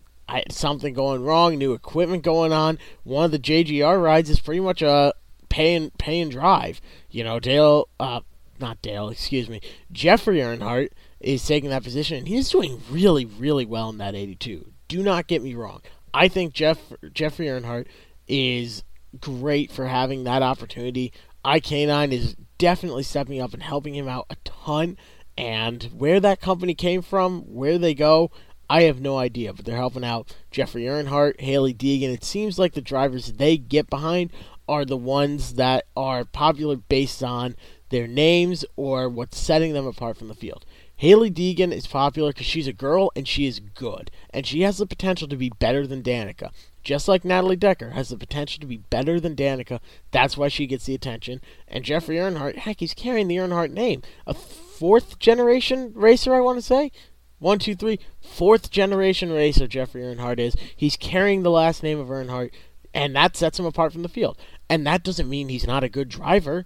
something 0.51 0.93
going 0.93 1.23
wrong, 1.23 1.57
new 1.57 1.73
equipment 1.73 2.23
going 2.23 2.53
on, 2.53 2.77
one 3.03 3.25
of 3.25 3.31
the 3.31 3.39
JGR 3.39 4.01
rides 4.01 4.29
is 4.29 4.39
pretty 4.39 4.59
much 4.59 4.83
a 4.83 5.13
pay 5.49 5.73
and 5.73 5.97
pay 5.97 6.19
and 6.19 6.31
drive. 6.31 6.81
You 7.09 7.23
know, 7.23 7.39
Dale, 7.39 7.87
uh, 7.99 8.21
not 8.59 8.81
Dale, 8.81 9.09
excuse 9.09 9.49
me, 9.49 9.61
Jeffrey 9.91 10.37
Earnhardt 10.37 10.89
is 11.19 11.45
taking 11.45 11.69
that 11.69 11.83
position, 11.83 12.17
and 12.17 12.27
he's 12.27 12.49
doing 12.49 12.81
really, 12.89 13.25
really 13.25 13.65
well 13.65 13.89
in 13.89 13.97
that 13.97 14.15
82. 14.15 14.71
Do 14.87 15.01
not 15.01 15.27
get 15.27 15.41
me 15.41 15.55
wrong. 15.55 15.81
I 16.13 16.27
think 16.27 16.53
Jeff 16.53 16.79
Jeffrey 17.13 17.47
Earnhardt 17.47 17.87
is 18.27 18.83
great 19.19 19.71
for 19.71 19.87
having 19.87 20.25
that 20.25 20.43
opportunity. 20.43 21.13
iK9 21.45 22.11
is 22.11 22.35
definitely 22.63 23.03
stepping 23.03 23.41
up 23.41 23.53
and 23.53 23.61
helping 23.61 23.93
him 23.93 24.07
out 24.07 24.25
a 24.29 24.37
ton. 24.45 24.95
And 25.37 25.83
where 25.97 26.21
that 26.21 26.39
company 26.39 26.73
came 26.73 27.01
from, 27.01 27.41
where 27.41 27.77
they 27.77 27.93
go, 27.93 28.31
I 28.69 28.83
have 28.83 29.01
no 29.01 29.17
idea. 29.17 29.51
But 29.51 29.65
they're 29.65 29.75
helping 29.75 30.05
out 30.05 30.33
Jeffrey 30.49 30.83
Earnhardt, 30.83 31.41
Hailie 31.41 31.73
Deegan. 31.73 32.13
It 32.13 32.23
seems 32.23 32.57
like 32.57 32.71
the 32.71 32.79
drivers 32.79 33.33
they 33.33 33.57
get 33.57 33.89
behind 33.89 34.31
are 34.65 34.85
the 34.85 34.95
ones 34.95 35.55
that 35.55 35.83
are 35.97 36.23
popular 36.23 36.77
based 36.77 37.21
on 37.21 37.57
their 37.89 38.07
names 38.07 38.63
or 38.77 39.09
what's 39.09 39.37
setting 39.37 39.73
them 39.73 39.85
apart 39.85 40.15
from 40.15 40.29
the 40.29 40.33
field. 40.33 40.65
Hailie 40.95 41.31
Deegan 41.31 41.73
is 41.73 41.85
popular 41.85 42.29
because 42.29 42.45
she's 42.45 42.67
a 42.67 42.71
girl 42.71 43.11
and 43.13 43.27
she 43.27 43.45
is 43.45 43.59
good, 43.59 44.09
and 44.29 44.47
she 44.47 44.61
has 44.61 44.77
the 44.77 44.87
potential 44.87 45.27
to 45.27 45.35
be 45.35 45.51
better 45.59 45.85
than 45.85 46.01
Danica 46.01 46.51
just 46.83 47.07
like 47.07 47.23
Natalie 47.23 47.55
Decker, 47.55 47.91
has 47.91 48.09
the 48.09 48.17
potential 48.17 48.59
to 48.59 48.67
be 48.67 48.77
better 48.77 49.19
than 49.19 49.35
Danica. 49.35 49.79
That's 50.11 50.37
why 50.37 50.49
she 50.49 50.67
gets 50.67 50.85
the 50.85 50.95
attention. 50.95 51.41
And 51.67 51.85
Jeffrey 51.85 52.17
Earnhardt, 52.17 52.57
heck, 52.57 52.79
he's 52.79 52.93
carrying 52.93 53.27
the 53.27 53.37
Earnhardt 53.37 53.71
name. 53.71 54.01
A 54.27 54.33
fourth 54.33 55.19
generation 55.19 55.93
racer, 55.95 56.33
I 56.33 56.41
want 56.41 56.57
to 56.57 56.61
say. 56.61 56.91
One, 57.39 57.59
two, 57.59 57.75
three, 57.75 57.99
fourth 58.21 58.69
generation 58.69 59.31
racer 59.31 59.67
Jeffrey 59.67 60.01
Earnhardt 60.01 60.39
is. 60.39 60.55
He's 60.75 60.95
carrying 60.95 61.43
the 61.43 61.51
last 61.51 61.83
name 61.83 61.99
of 61.99 62.07
Earnhardt, 62.07 62.51
and 62.93 63.15
that 63.15 63.35
sets 63.35 63.59
him 63.59 63.65
apart 63.65 63.91
from 63.91 64.03
the 64.03 64.09
field. 64.09 64.37
And 64.69 64.85
that 64.87 65.03
doesn't 65.03 65.29
mean 65.29 65.49
he's 65.49 65.67
not 65.67 65.83
a 65.83 65.89
good 65.89 66.09
driver. 66.09 66.65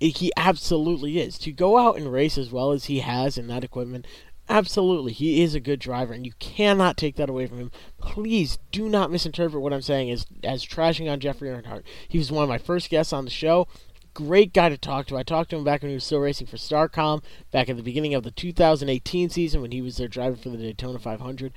He 0.00 0.32
absolutely 0.36 1.18
is. 1.18 1.38
To 1.38 1.52
go 1.52 1.78
out 1.78 1.96
and 1.96 2.12
race 2.12 2.38
as 2.38 2.52
well 2.52 2.72
as 2.72 2.84
he 2.86 3.00
has 3.00 3.36
in 3.36 3.48
that 3.48 3.64
equipment 3.64 4.06
Absolutely, 4.50 5.12
he 5.12 5.42
is 5.42 5.54
a 5.54 5.60
good 5.60 5.78
driver, 5.78 6.14
and 6.14 6.24
you 6.24 6.32
cannot 6.38 6.96
take 6.96 7.16
that 7.16 7.28
away 7.28 7.46
from 7.46 7.58
him. 7.58 7.70
Please 8.00 8.58
do 8.72 8.88
not 8.88 9.10
misinterpret 9.10 9.62
what 9.62 9.74
I'm 9.74 9.82
saying 9.82 10.10
as 10.10 10.26
as 10.42 10.64
trashing 10.64 11.10
on 11.10 11.20
Jeffrey 11.20 11.50
Earnhardt. 11.50 11.82
He 12.08 12.16
was 12.16 12.32
one 12.32 12.44
of 12.44 12.48
my 12.48 12.56
first 12.56 12.88
guests 12.88 13.12
on 13.12 13.26
the 13.26 13.30
show. 13.30 13.68
Great 14.14 14.54
guy 14.54 14.70
to 14.70 14.78
talk 14.78 15.06
to. 15.06 15.18
I 15.18 15.22
talked 15.22 15.50
to 15.50 15.56
him 15.56 15.64
back 15.64 15.82
when 15.82 15.90
he 15.90 15.94
was 15.94 16.04
still 16.04 16.20
racing 16.20 16.46
for 16.46 16.56
Starcom, 16.56 17.22
back 17.50 17.68
at 17.68 17.76
the 17.76 17.82
beginning 17.82 18.14
of 18.14 18.22
the 18.22 18.30
2018 18.30 19.28
season 19.28 19.60
when 19.60 19.70
he 19.70 19.82
was 19.82 19.98
their 19.98 20.08
driver 20.08 20.36
for 20.36 20.48
the 20.48 20.56
Daytona 20.56 20.98
500. 20.98 21.52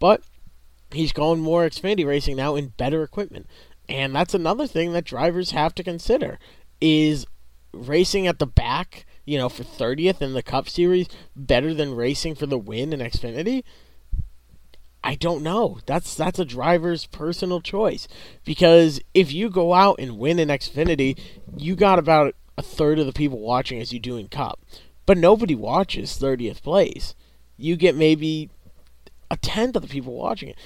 But 0.00 0.22
he's 0.90 1.12
going 1.12 1.40
more 1.40 1.64
Xfinity 1.64 2.04
racing 2.04 2.36
now 2.36 2.56
in 2.56 2.68
better 2.76 3.04
equipment, 3.04 3.46
and 3.88 4.14
that's 4.14 4.34
another 4.34 4.66
thing 4.66 4.92
that 4.92 5.04
drivers 5.04 5.52
have 5.52 5.76
to 5.76 5.84
consider: 5.84 6.40
is 6.80 7.24
racing 7.72 8.26
at 8.26 8.40
the 8.40 8.46
back 8.46 9.06
you 9.24 9.38
know, 9.38 9.48
for 9.48 9.64
30th 9.64 10.20
in 10.20 10.34
the 10.34 10.42
Cup 10.42 10.68
Series 10.68 11.08
better 11.36 11.74
than 11.74 11.94
racing 11.94 12.34
for 12.34 12.46
the 12.46 12.58
win 12.58 12.92
in 12.92 13.00
Xfinity? 13.00 13.62
I 15.04 15.16
don't 15.16 15.42
know. 15.42 15.78
That's 15.86 16.14
that's 16.14 16.38
a 16.38 16.44
driver's 16.44 17.06
personal 17.06 17.60
choice 17.60 18.06
because 18.44 19.00
if 19.14 19.32
you 19.32 19.50
go 19.50 19.74
out 19.74 19.96
and 19.98 20.18
win 20.18 20.38
in 20.38 20.48
Xfinity, 20.48 21.18
you 21.56 21.74
got 21.74 21.98
about 21.98 22.34
a 22.56 22.62
third 22.62 22.98
of 22.98 23.06
the 23.06 23.12
people 23.12 23.40
watching 23.40 23.80
as 23.80 23.92
you 23.92 23.98
do 23.98 24.16
in 24.16 24.28
Cup. 24.28 24.60
But 25.04 25.18
nobody 25.18 25.56
watches 25.56 26.18
30th 26.18 26.62
place. 26.62 27.16
You 27.56 27.76
get 27.76 27.96
maybe 27.96 28.50
a 29.30 29.36
tenth 29.36 29.74
of 29.74 29.82
the 29.82 29.88
people 29.88 30.14
watching 30.14 30.50
it. 30.50 30.56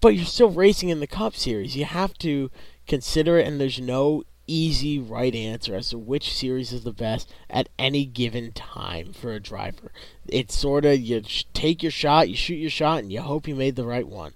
But 0.00 0.16
you're 0.16 0.24
still 0.24 0.50
racing 0.50 0.88
in 0.88 1.00
the 1.00 1.06
Cup 1.06 1.36
Series. 1.36 1.76
You 1.76 1.84
have 1.84 2.14
to 2.18 2.50
consider 2.86 3.38
it, 3.38 3.46
and 3.46 3.60
there's 3.60 3.80
no 3.80 4.24
easy 4.46 4.98
right 4.98 5.34
answer 5.34 5.74
as 5.74 5.90
to 5.90 5.98
which 5.98 6.32
series 6.32 6.72
is 6.72 6.84
the 6.84 6.92
best 6.92 7.32
at 7.50 7.68
any 7.78 8.04
given 8.04 8.52
time 8.52 9.12
for 9.12 9.32
a 9.32 9.40
driver. 9.40 9.92
It's 10.28 10.56
sort 10.56 10.84
of 10.84 11.00
you 11.00 11.22
take 11.52 11.82
your 11.82 11.92
shot, 11.92 12.28
you 12.28 12.36
shoot 12.36 12.56
your 12.56 12.70
shot, 12.70 13.00
and 13.00 13.12
you 13.12 13.20
hope 13.20 13.48
you 13.48 13.54
made 13.54 13.76
the 13.76 13.86
right 13.86 14.06
one. 14.06 14.32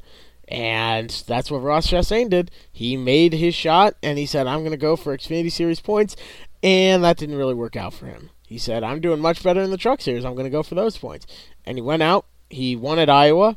And 0.51 1.11
that's 1.29 1.51
what 1.51 1.63
Ross 1.63 1.87
Chastain 1.87 2.29
did. 2.29 2.51
He 2.73 2.97
made 2.97 3.33
his 3.33 3.55
shot 3.55 3.95
and 4.03 4.19
he 4.19 4.27
said, 4.27 4.49
I'm 4.49 4.61
going 4.61 4.73
to 4.73 4.77
go 4.77 4.97
for 4.97 5.17
Xfinity 5.17 5.53
Series 5.53 5.81
points. 5.81 6.17
And 6.63 7.05
that 7.05 7.17
didn't 7.17 7.37
really 7.37 7.55
work 7.55 7.77
out 7.77 7.95
for 7.95 8.07
him. 8.07 8.31
He 8.47 8.59
said, 8.59 8.83
I'm 8.83 9.01
doing 9.01 9.21
much 9.21 9.45
better 9.45 9.61
in 9.61 9.71
the 9.71 9.77
Truck 9.77 10.01
Series. 10.01 10.25
I'm 10.25 10.35
going 10.35 10.45
to 10.45 10.51
go 10.51 10.65
for 10.65 10.75
those 10.75 10.99
points. 10.99 11.25
And 11.65 11.79
he 11.79 11.83
went 11.83 12.03
out. 12.03 12.27
He 12.51 12.75
won 12.75 12.99
at 12.99 13.09
Iowa. 13.09 13.57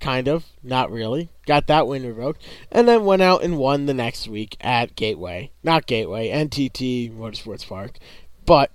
Kind 0.00 0.26
of. 0.26 0.44
Not 0.64 0.90
really. 0.90 1.28
Got 1.46 1.66
that 1.66 1.86
win 1.86 2.06
revoked. 2.06 2.42
And 2.70 2.86
then 2.88 3.04
went 3.04 3.22
out 3.22 3.42
and 3.42 3.58
won 3.58 3.86
the 3.86 3.94
next 3.94 4.28
week 4.28 4.56
at 4.60 4.96
Gateway. 4.96 5.50
Not 5.62 5.86
Gateway, 5.86 6.30
NTT 6.30 7.16
Motorsports 7.16 7.66
Park. 7.66 7.98
But 8.46 8.70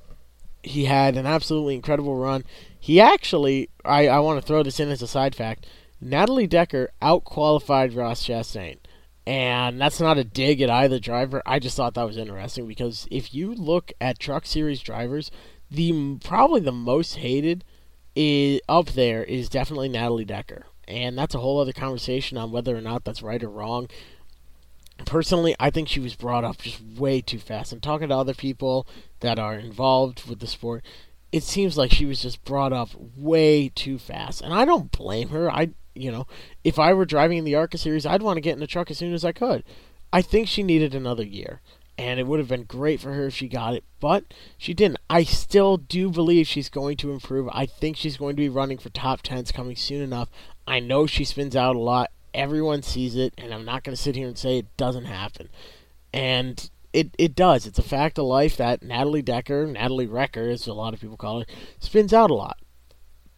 he 0.63 0.85
had 0.85 1.15
an 1.15 1.25
absolutely 1.25 1.75
incredible 1.75 2.15
run. 2.15 2.43
He 2.79 2.99
actually, 2.99 3.69
I, 3.85 4.07
I 4.07 4.19
want 4.19 4.39
to 4.39 4.45
throw 4.45 4.63
this 4.63 4.79
in 4.79 4.89
as 4.89 5.01
a 5.01 5.07
side 5.07 5.35
fact 5.35 5.65
Natalie 5.99 6.47
Decker 6.47 6.91
outqualified 7.01 7.95
Ross 7.95 8.25
Chastain. 8.25 8.77
And 9.25 9.81
that's 9.81 9.99
not 9.99 10.17
a 10.17 10.23
dig 10.23 10.61
at 10.61 10.69
either 10.69 10.99
driver. 10.99 11.41
I 11.45 11.59
just 11.59 11.75
thought 11.75 11.95
that 11.95 12.07
was 12.07 12.17
interesting 12.17 12.65
because 12.65 13.07
if 13.11 13.33
you 13.33 13.53
look 13.53 13.91
at 13.99 14.19
Truck 14.19 14.45
Series 14.45 14.81
drivers, 14.81 15.31
the 15.69 16.17
probably 16.23 16.61
the 16.61 16.71
most 16.71 17.15
hated 17.15 17.65
is 18.15 18.61
up 18.69 18.87
there 18.91 19.23
is 19.23 19.49
definitely 19.49 19.89
Natalie 19.89 20.23
Decker. 20.23 20.65
And 20.87 21.17
that's 21.17 21.35
a 21.35 21.39
whole 21.39 21.59
other 21.59 21.73
conversation 21.73 22.37
on 22.37 22.51
whether 22.51 22.75
or 22.75 22.81
not 22.81 23.03
that's 23.03 23.21
right 23.21 23.43
or 23.43 23.49
wrong. 23.49 23.89
Personally, 25.05 25.55
I 25.59 25.69
think 25.69 25.87
she 25.87 25.99
was 25.99 26.15
brought 26.15 26.43
up 26.43 26.59
just 26.59 26.81
way 26.81 27.21
too 27.21 27.39
fast. 27.39 27.71
And 27.71 27.83
talking 27.83 28.09
to 28.09 28.15
other 28.15 28.33
people 28.33 28.87
that 29.19 29.37
are 29.37 29.55
involved 29.55 30.27
with 30.27 30.39
the 30.39 30.47
sport, 30.47 30.83
it 31.31 31.43
seems 31.43 31.77
like 31.77 31.91
she 31.91 32.05
was 32.05 32.21
just 32.21 32.43
brought 32.45 32.73
up 32.73 32.89
way 33.15 33.69
too 33.69 33.99
fast. 33.99 34.41
And 34.41 34.53
I 34.53 34.65
don't 34.65 34.91
blame 34.91 35.29
her. 35.29 35.51
I 35.51 35.69
you 35.97 36.11
know, 36.11 36.27
if 36.63 36.79
I 36.79 36.93
were 36.93 37.05
driving 37.05 37.39
in 37.39 37.43
the 37.43 37.55
ARCA 37.55 37.77
series, 37.77 38.05
I'd 38.05 38.21
want 38.21 38.37
to 38.37 38.41
get 38.41 38.53
in 38.53 38.59
the 38.59 38.67
truck 38.67 38.91
as 38.91 38.97
soon 38.97 39.13
as 39.13 39.25
I 39.25 39.31
could. 39.31 39.63
I 40.13 40.21
think 40.21 40.47
she 40.47 40.63
needed 40.63 40.95
another 40.95 41.23
year, 41.23 41.61
and 41.97 42.19
it 42.19 42.27
would 42.27 42.39
have 42.39 42.47
been 42.47 42.63
great 42.63 43.01
for 43.01 43.13
her 43.13 43.27
if 43.27 43.35
she 43.35 43.47
got 43.47 43.73
it, 43.73 43.83
but 43.99 44.33
she 44.57 44.73
didn't. 44.73 44.99
I 45.09 45.23
still 45.23 45.77
do 45.77 46.09
believe 46.09 46.47
she's 46.47 46.69
going 46.69 46.97
to 46.97 47.11
improve. 47.11 47.49
I 47.51 47.65
think 47.65 47.97
she's 47.97 48.17
going 48.17 48.35
to 48.35 48.41
be 48.41 48.49
running 48.49 48.77
for 48.77 48.89
top 48.89 49.21
tens 49.21 49.51
coming 49.51 49.75
soon 49.75 50.01
enough. 50.01 50.29
I 50.67 50.79
know 50.79 51.07
she 51.07 51.23
spins 51.23 51.55
out 51.55 51.75
a 51.75 51.79
lot. 51.79 52.11
Everyone 52.33 52.83
sees 52.83 53.15
it, 53.15 53.33
and 53.37 53.53
I'm 53.53 53.65
not 53.65 53.83
going 53.83 53.95
to 53.95 54.01
sit 54.01 54.15
here 54.15 54.27
and 54.27 54.37
say 54.37 54.57
it 54.57 54.77
doesn't 54.77 55.05
happen. 55.05 55.49
And 56.13 56.69
it, 56.93 57.15
it 57.17 57.35
does. 57.35 57.65
It's 57.65 57.79
a 57.79 57.83
fact 57.83 58.19
of 58.19 58.25
life 58.25 58.57
that 58.57 58.83
Natalie 58.83 59.21
Decker, 59.21 59.65
Natalie 59.65 60.07
Recker, 60.07 60.51
as 60.51 60.67
a 60.67 60.73
lot 60.73 60.93
of 60.93 61.01
people 61.01 61.17
call 61.17 61.39
her, 61.39 61.45
spins 61.79 62.13
out 62.13 62.29
a 62.29 62.35
lot 62.35 62.57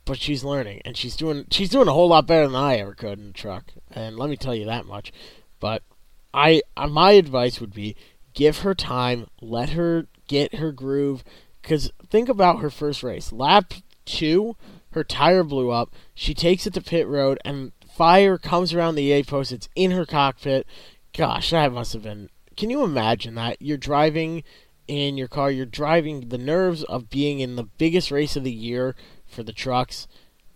but 0.10 0.18
she's 0.18 0.44
learning 0.44 0.82
and 0.86 0.98
she's 0.98 1.16
doing 1.16 1.46
she's 1.52 1.70
doing 1.70 1.88
a 1.88 1.94
whole 1.94 2.08
lot 2.08 2.26
better 2.26 2.48
than 2.48 2.56
I 2.56 2.78
ever 2.78 2.96
could 2.96 3.20
in 3.20 3.28
the 3.28 3.34
truck. 3.34 3.74
And 3.92 4.18
let 4.18 4.28
me 4.28 4.38
tell 4.38 4.56
you 4.56 4.66
that 4.66 4.88
much. 4.88 5.14
But 5.60 5.84
I 6.34 6.64
uh, 6.76 6.88
my 6.88 7.12
advice 7.12 7.62
would 7.62 7.76
be 7.76 7.96
give 8.34 8.60
her 8.62 8.74
time, 8.74 9.28
let 9.40 9.70
her 9.72 10.08
get 10.28 10.56
her 10.56 10.72
groove 10.72 11.24
cuz 11.62 11.92
think 12.10 12.28
about 12.28 12.58
her 12.58 12.72
first 12.72 13.04
race. 13.04 13.32
Lap 13.32 13.72
2, 14.06 14.56
her 14.92 15.04
tire 15.04 15.44
blew 15.44 15.72
up. 15.72 15.94
She 16.14 16.34
takes 16.34 16.66
it 16.66 16.74
to 16.74 16.82
pit 16.82 17.08
road 17.08 17.40
and 17.46 17.72
fire 17.92 18.38
comes 18.38 18.74
around 18.74 18.96
the 18.96 19.12
A 19.12 19.24
post. 19.24 19.52
It's 19.52 19.70
in 19.76 19.92
her 19.92 20.06
cockpit. 20.06 20.66
Gosh, 21.16 21.52
that 21.52 21.72
must 21.72 21.94
have 21.94 22.04
been 22.04 22.30
Can 22.56 22.70
you 22.70 22.84
imagine 22.84 23.36
that? 23.36 23.62
You're 23.62 23.78
driving 23.78 24.44
in 24.88 25.18
your 25.18 25.28
car, 25.28 25.52
you're 25.52 25.66
driving 25.68 26.30
the 26.30 26.38
nerves 26.38 26.84
of 26.84 27.10
being 27.10 27.40
in 27.40 27.56
the 27.56 27.64
biggest 27.64 28.10
race 28.10 28.36
of 28.36 28.44
the 28.44 28.52
year 28.52 28.96
for 29.28 29.44
the 29.44 29.54
trucks, 29.54 30.08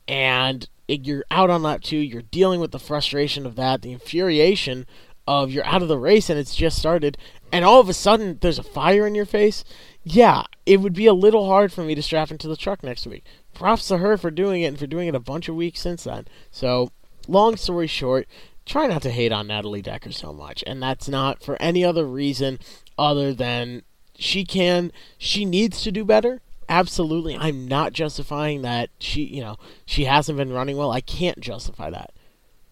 and 0.07 0.67
you're 0.87 1.23
out 1.29 1.51
on 1.51 1.61
lap 1.61 1.81
two. 1.81 1.97
You're 1.97 2.23
dealing 2.23 2.59
with 2.59 2.71
the 2.71 2.79
frustration 2.79 3.45
of 3.45 3.55
that, 3.57 3.83
the 3.83 3.91
infuriation 3.91 4.87
of 5.27 5.51
you're 5.51 5.65
out 5.65 5.81
of 5.81 5.87
the 5.87 5.99
race 5.99 6.29
and 6.29 6.39
it's 6.39 6.55
just 6.55 6.77
started, 6.79 7.17
and 7.51 7.63
all 7.63 7.79
of 7.79 7.89
a 7.89 7.93
sudden 7.93 8.39
there's 8.41 8.59
a 8.59 8.63
fire 8.63 9.05
in 9.05 9.13
your 9.15 9.25
face. 9.25 9.63
Yeah, 10.03 10.43
it 10.65 10.81
would 10.81 10.93
be 10.93 11.05
a 11.05 11.13
little 11.13 11.45
hard 11.45 11.71
for 11.71 11.83
me 11.83 11.93
to 11.95 12.01
strap 12.01 12.31
into 12.31 12.47
the 12.47 12.57
truck 12.57 12.83
next 12.83 13.05
week. 13.05 13.23
Props 13.53 13.87
to 13.87 13.97
her 13.97 14.17
for 14.17 14.31
doing 14.31 14.63
it 14.63 14.67
and 14.67 14.79
for 14.79 14.87
doing 14.87 15.07
it 15.07 15.15
a 15.15 15.19
bunch 15.19 15.47
of 15.47 15.55
weeks 15.55 15.81
since 15.81 16.03
then. 16.03 16.25
So, 16.51 16.91
long 17.27 17.55
story 17.55 17.87
short, 17.87 18.27
try 18.65 18.87
not 18.87 19.01
to 19.03 19.11
hate 19.11 19.31
on 19.31 19.47
Natalie 19.47 19.81
Decker 19.81 20.11
so 20.11 20.33
much, 20.33 20.63
and 20.65 20.81
that's 20.81 21.07
not 21.07 21.43
for 21.43 21.61
any 21.61 21.83
other 21.85 22.05
reason 22.05 22.59
other 22.97 23.33
than 23.33 23.83
she 24.17 24.45
can, 24.45 24.91
she 25.17 25.45
needs 25.45 25.81
to 25.81 25.91
do 25.91 26.05
better 26.05 26.41
absolutely 26.69 27.37
I'm 27.37 27.67
not 27.67 27.93
justifying 27.93 28.61
that 28.61 28.89
she, 28.99 29.23
you 29.23 29.41
know, 29.41 29.57
she 29.85 30.05
hasn't 30.05 30.37
been 30.37 30.51
running 30.51 30.77
well. 30.77 30.91
I 30.91 31.01
can't 31.01 31.39
justify 31.39 31.89
that. 31.89 32.13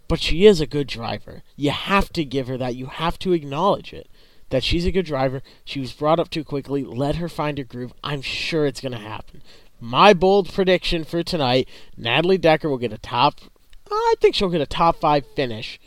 But 0.07 0.19
she 0.19 0.45
is 0.45 0.59
a 0.59 0.67
good 0.67 0.87
driver. 0.87 1.43
You 1.55 1.71
have 1.71 2.11
to 2.13 2.25
give 2.25 2.47
her 2.47 2.57
that. 2.57 2.75
You 2.75 2.87
have 2.87 3.17
to 3.19 3.33
acknowledge 3.33 3.93
it. 3.93 4.09
That 4.49 4.63
she's 4.63 4.85
a 4.85 4.91
good 4.91 5.05
driver. 5.05 5.41
She 5.63 5.79
was 5.79 5.93
brought 5.93 6.19
up 6.19 6.29
too 6.29 6.43
quickly. 6.43 6.83
Let 6.83 7.15
her 7.15 7.29
find 7.29 7.57
her 7.57 7.63
groove. 7.63 7.93
I'm 8.03 8.21
sure 8.21 8.65
it's 8.65 8.81
going 8.81 8.91
to 8.91 8.97
happen. 8.97 9.41
My 9.83 10.13
bold 10.13 10.53
prediction 10.53 11.03
for 11.03 11.23
tonight 11.23 11.67
Natalie 11.97 12.37
Decker 12.37 12.69
will 12.69 12.77
get 12.77 12.93
a 12.93 12.99
top, 12.99 13.41
I 13.89 14.13
think 14.21 14.35
she'll 14.35 14.49
get 14.49 14.61
a 14.61 14.67
top 14.67 14.97
five 14.97 15.25
finish 15.35 15.79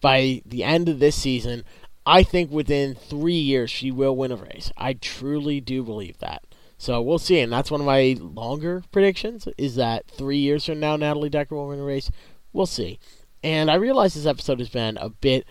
by 0.00 0.40
the 0.46 0.64
end 0.64 0.88
of 0.88 1.00
this 1.00 1.14
season. 1.14 1.64
I 2.06 2.22
think 2.22 2.50
within 2.50 2.94
three 2.94 3.34
years 3.34 3.70
she 3.70 3.90
will 3.90 4.16
win 4.16 4.32
a 4.32 4.36
race. 4.36 4.72
I 4.78 4.94
truly 4.94 5.60
do 5.60 5.84
believe 5.84 6.18
that. 6.18 6.42
So 6.78 7.00
we'll 7.02 7.18
see, 7.18 7.38
and 7.40 7.52
that's 7.52 7.70
one 7.70 7.80
of 7.80 7.86
my 7.86 8.16
longer 8.18 8.82
predictions. 8.90 9.46
Is 9.56 9.76
that 9.76 10.10
three 10.10 10.38
years 10.38 10.64
from 10.64 10.80
now, 10.80 10.96
Natalie 10.96 11.28
Decker 11.28 11.54
will 11.54 11.68
win 11.68 11.78
a 11.78 11.84
race? 11.84 12.10
We'll 12.52 12.66
see. 12.66 12.98
And 13.44 13.70
I 13.70 13.74
realize 13.74 14.14
this 14.14 14.26
episode 14.26 14.60
has 14.60 14.70
been 14.70 14.96
a 14.96 15.10
bit 15.10 15.46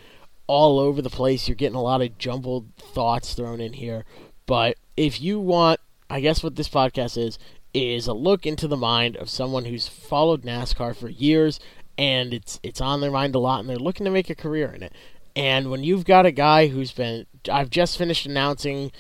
all 0.48 0.80
over 0.80 1.02
the 1.02 1.10
place. 1.10 1.48
You're 1.48 1.56
getting 1.56 1.78
a 1.78 1.82
lot 1.82 2.02
of 2.02 2.18
jumbled 2.18 2.76
thoughts 2.76 3.36
thrown 3.36 3.62
in 3.62 3.74
here. 3.74 4.06
But 4.46 4.76
if 4.98 5.22
you 5.22 5.40
want, 5.40 5.80
I 6.10 6.20
guess 6.20 6.44
what 6.44 6.58
this 6.58 6.68
podcast 6.68 7.18
is, 7.18 7.40
is 7.74 8.08
a 8.08 8.14
look 8.14 8.46
into 8.46 8.68
the 8.68 8.78
mind 8.78 9.16
of 9.16 9.30
someone 9.30 9.66
who's 9.66 9.88
followed 9.88 10.44
NASCAR 10.44 10.96
for 10.96 11.10
years 11.10 11.60
and 11.98 12.34
it's 12.34 12.60
it's 12.64 12.82
on 12.82 13.02
their 13.02 13.12
mind 13.12 13.36
a 13.36 13.40
lot 13.40 13.60
and 13.60 13.70
they're 13.70 13.78
looking 13.78 14.06
to 14.06 14.12
make 14.12 14.30
a 14.30 14.36
career 14.36 14.72
in 14.72 14.84
it. 14.84 14.94
And 15.36 15.72
when 15.72 15.84
you've 15.84 16.06
got 16.06 16.26
a 16.26 16.32
guy 16.32 16.68
who's 16.68 16.92
been 16.92 17.26
I've 17.50 17.70
just 17.70 17.98
finished 17.98 18.26
announcing 18.26 18.92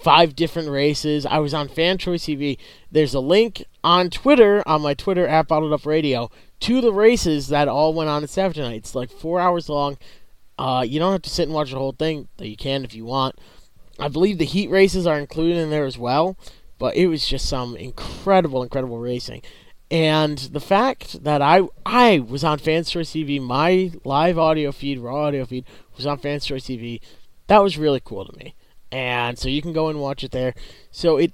five 0.00 0.34
different 0.34 0.70
races. 0.70 1.26
I 1.26 1.38
was 1.38 1.54
on 1.54 1.68
Fan 1.68 1.98
Choice 1.98 2.24
TV. 2.24 2.58
There's 2.90 3.14
a 3.14 3.20
link 3.20 3.64
on 3.84 4.10
Twitter, 4.10 4.62
on 4.66 4.82
my 4.82 4.94
Twitter 4.94 5.26
at 5.26 5.48
Bottled 5.48 5.72
Up 5.72 5.86
Radio, 5.86 6.30
to 6.60 6.80
the 6.80 6.92
races 6.92 7.48
that 7.48 7.68
all 7.68 7.94
went 7.94 8.10
on 8.10 8.22
at 8.22 8.30
Saturday 8.30 8.62
night. 8.62 8.76
It's 8.76 8.94
like 8.94 9.10
four 9.10 9.40
hours 9.40 9.68
long. 9.68 9.98
Uh, 10.58 10.84
you 10.86 10.98
don't 10.98 11.12
have 11.12 11.22
to 11.22 11.30
sit 11.30 11.44
and 11.44 11.54
watch 11.54 11.70
the 11.70 11.78
whole 11.78 11.92
thing, 11.92 12.28
though 12.36 12.44
you 12.44 12.56
can 12.56 12.84
if 12.84 12.94
you 12.94 13.04
want. 13.04 13.36
I 13.98 14.08
believe 14.08 14.38
the 14.38 14.44
heat 14.44 14.70
races 14.70 15.06
are 15.06 15.18
included 15.18 15.58
in 15.58 15.70
there 15.70 15.84
as 15.84 15.98
well, 15.98 16.36
but 16.80 16.96
it 16.96 17.06
was 17.06 17.24
just 17.24 17.48
some 17.48 17.76
incredible, 17.76 18.64
incredible 18.64 18.98
racing. 18.98 19.42
And 19.92 20.38
the 20.38 20.60
fact 20.60 21.22
that 21.22 21.40
I 21.40 21.62
I 21.86 22.18
was 22.18 22.42
on 22.42 22.58
Fans 22.58 22.90
Choice 22.90 23.10
TV, 23.10 23.40
my 23.40 23.92
live 24.04 24.36
audio 24.36 24.72
feed, 24.72 24.98
raw 24.98 25.26
audio 25.26 25.44
feed, 25.44 25.64
was 25.96 26.06
on 26.06 26.18
Fans 26.18 26.44
Choice 26.44 26.64
TV, 26.64 27.00
that 27.46 27.62
was 27.62 27.78
really 27.78 28.00
cool 28.04 28.24
to 28.24 28.36
me 28.36 28.56
and 28.92 29.38
so 29.38 29.48
you 29.48 29.62
can 29.62 29.72
go 29.72 29.88
and 29.88 30.00
watch 30.00 30.24
it 30.24 30.32
there. 30.32 30.54
So 30.90 31.16
it, 31.16 31.32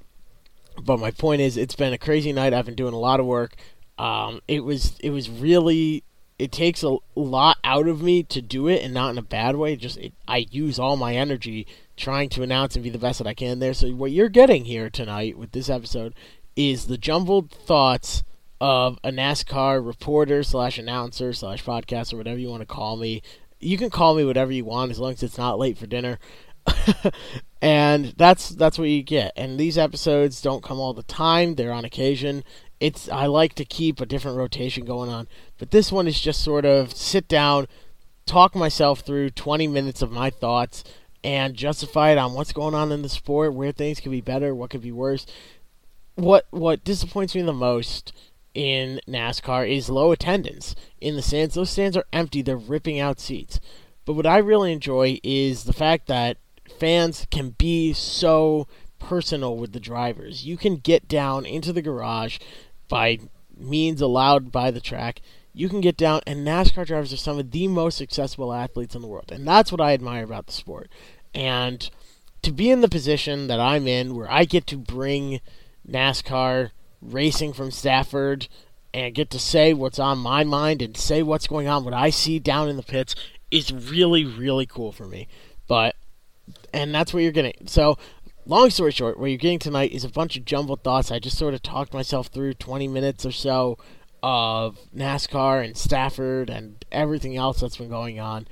but 0.82 0.98
my 0.98 1.10
point 1.10 1.40
is, 1.40 1.56
it's 1.56 1.74
been 1.74 1.92
a 1.92 1.98
crazy 1.98 2.32
night. 2.32 2.52
I've 2.52 2.66
been 2.66 2.74
doing 2.74 2.94
a 2.94 2.98
lot 2.98 3.20
of 3.20 3.26
work. 3.26 3.54
Um, 3.98 4.40
it 4.46 4.60
was 4.60 4.98
it 5.00 5.10
was 5.10 5.30
really 5.30 6.04
it 6.38 6.52
takes 6.52 6.82
a 6.82 6.96
lot 7.14 7.58
out 7.64 7.88
of 7.88 8.02
me 8.02 8.22
to 8.24 8.42
do 8.42 8.68
it, 8.68 8.82
and 8.82 8.92
not 8.92 9.10
in 9.10 9.18
a 9.18 9.22
bad 9.22 9.56
way. 9.56 9.76
Just 9.76 9.96
it, 9.98 10.12
I 10.28 10.46
use 10.50 10.78
all 10.78 10.96
my 10.96 11.14
energy 11.14 11.66
trying 11.96 12.28
to 12.30 12.42
announce 12.42 12.76
and 12.76 12.84
be 12.84 12.90
the 12.90 12.98
best 12.98 13.18
that 13.18 13.26
I 13.26 13.34
can 13.34 13.58
there. 13.58 13.74
So 13.74 13.90
what 13.90 14.12
you're 14.12 14.28
getting 14.28 14.66
here 14.66 14.90
tonight 14.90 15.38
with 15.38 15.52
this 15.52 15.70
episode 15.70 16.14
is 16.54 16.86
the 16.86 16.98
jumbled 16.98 17.50
thoughts 17.50 18.22
of 18.60 18.98
a 19.04 19.10
NASCAR 19.10 19.84
reporter 19.84 20.42
slash 20.42 20.78
announcer 20.78 21.32
slash 21.32 21.64
podcast 21.64 22.12
or 22.12 22.16
whatever 22.16 22.38
you 22.38 22.48
want 22.48 22.62
to 22.62 22.66
call 22.66 22.96
me. 22.96 23.22
You 23.58 23.78
can 23.78 23.90
call 23.90 24.14
me 24.14 24.24
whatever 24.24 24.52
you 24.52 24.64
want 24.64 24.90
as 24.90 24.98
long 24.98 25.12
as 25.12 25.22
it's 25.22 25.38
not 25.38 25.58
late 25.58 25.78
for 25.78 25.86
dinner. 25.86 26.18
and 27.62 28.14
that's 28.16 28.50
that's 28.50 28.78
what 28.78 28.88
you 28.88 29.02
get. 29.02 29.32
And 29.36 29.58
these 29.58 29.78
episodes 29.78 30.42
don't 30.42 30.62
come 30.62 30.80
all 30.80 30.94
the 30.94 31.02
time; 31.02 31.54
they're 31.54 31.72
on 31.72 31.84
occasion. 31.84 32.44
It's 32.78 33.08
I 33.08 33.26
like 33.26 33.54
to 33.54 33.64
keep 33.64 34.00
a 34.00 34.06
different 34.06 34.36
rotation 34.36 34.84
going 34.84 35.10
on, 35.10 35.28
but 35.58 35.70
this 35.70 35.90
one 35.90 36.06
is 36.06 36.20
just 36.20 36.42
sort 36.42 36.64
of 36.64 36.94
sit 36.94 37.26
down, 37.26 37.68
talk 38.26 38.54
myself 38.54 39.00
through 39.00 39.30
20 39.30 39.66
minutes 39.66 40.02
of 40.02 40.12
my 40.12 40.28
thoughts, 40.30 40.84
and 41.24 41.54
justify 41.54 42.10
it 42.10 42.18
on 42.18 42.34
what's 42.34 42.52
going 42.52 42.74
on 42.74 42.92
in 42.92 43.02
the 43.02 43.08
sport, 43.08 43.54
where 43.54 43.72
things 43.72 44.00
could 44.00 44.12
be 44.12 44.20
better, 44.20 44.54
what 44.54 44.70
could 44.70 44.82
be 44.82 44.92
worse. 44.92 45.26
What 46.14 46.46
what 46.50 46.84
disappoints 46.84 47.34
me 47.34 47.42
the 47.42 47.52
most 47.52 48.12
in 48.54 49.00
NASCAR 49.06 49.70
is 49.70 49.90
low 49.90 50.12
attendance 50.12 50.74
in 51.00 51.16
the 51.16 51.22
stands. 51.22 51.54
Those 51.54 51.70
stands 51.70 51.96
are 51.96 52.06
empty; 52.12 52.42
they're 52.42 52.56
ripping 52.56 53.00
out 53.00 53.20
seats. 53.20 53.58
But 54.04 54.14
what 54.14 54.26
I 54.26 54.38
really 54.38 54.72
enjoy 54.72 55.18
is 55.22 55.64
the 55.64 55.72
fact 55.72 56.06
that 56.06 56.38
fans 56.78 57.26
can 57.30 57.50
be 57.50 57.92
so 57.92 58.66
personal 58.98 59.56
with 59.56 59.72
the 59.72 59.80
drivers. 59.80 60.46
You 60.46 60.56
can 60.56 60.76
get 60.76 61.08
down 61.08 61.44
into 61.44 61.72
the 61.72 61.82
garage 61.82 62.38
by 62.88 63.18
means 63.56 64.00
allowed 64.00 64.52
by 64.52 64.70
the 64.70 64.80
track. 64.80 65.20
you 65.56 65.70
can 65.70 65.80
get 65.80 65.96
down, 65.96 66.20
and 66.26 66.46
NASCAR 66.46 66.86
drivers 66.86 67.14
are 67.14 67.16
some 67.16 67.38
of 67.38 67.50
the 67.50 67.66
most 67.66 67.96
successful 67.96 68.52
athletes 68.52 68.94
in 68.94 69.00
the 69.00 69.08
world. 69.08 69.32
And 69.32 69.48
that's 69.48 69.72
what 69.72 69.80
I 69.80 69.94
admire 69.94 70.22
about 70.22 70.46
the 70.46 70.52
sport. 70.52 70.90
And 71.34 71.88
to 72.42 72.52
be 72.52 72.70
in 72.70 72.82
the 72.82 72.90
position 72.90 73.46
that 73.46 73.58
I'm 73.58 73.88
in, 73.88 74.14
where 74.14 74.30
I 74.30 74.44
get 74.44 74.66
to 74.68 74.76
bring 74.76 75.40
NASCAR 75.88 76.72
racing 77.00 77.54
from 77.54 77.70
Stafford 77.70 78.48
and 78.92 79.14
get 79.14 79.30
to 79.30 79.38
say 79.38 79.72
what's 79.72 79.98
on 79.98 80.18
my 80.18 80.44
mind 80.44 80.82
and 80.82 80.94
say 80.94 81.22
what's 81.22 81.46
going 81.46 81.68
on, 81.68 81.84
what 81.84 81.94
I 81.94 82.10
see 82.10 82.38
down 82.38 82.68
in 82.68 82.76
the 82.76 82.82
pits, 82.82 83.14
is 83.50 83.72
really, 83.72 84.24
really 84.24 84.66
cool 84.66 84.92
for 84.92 85.06
me. 85.06 85.26
But, 85.66 85.96
and 86.74 86.94
that's 86.94 87.14
what 87.14 87.22
you're 87.22 87.32
getting. 87.32 87.66
So, 87.66 87.96
long 88.46 88.70
story 88.70 88.92
short, 88.92 89.18
what 89.18 89.26
you're 89.26 89.38
getting 89.38 89.58
tonight 89.58 89.92
is 89.92 90.04
a 90.04 90.08
bunch 90.08 90.36
of 90.36 90.44
jumbled 90.44 90.82
thoughts. 90.82 91.10
I 91.10 91.18
just 91.18 91.36
sort 91.36 91.54
of 91.54 91.62
talked 91.62 91.92
myself 91.92 92.28
through 92.28 92.54
20 92.54 92.88
minutes 92.88 93.26
or 93.26 93.32
so 93.32 93.76
of 94.22 94.78
NASCAR 94.96 95.64
and 95.64 95.76
Stafford 95.76 96.48
and 96.48 96.84
everything 96.90 97.36
else 97.36 97.60
that's 97.60 97.76
been 97.76 97.88
going 97.88 98.18
on. 98.18 98.48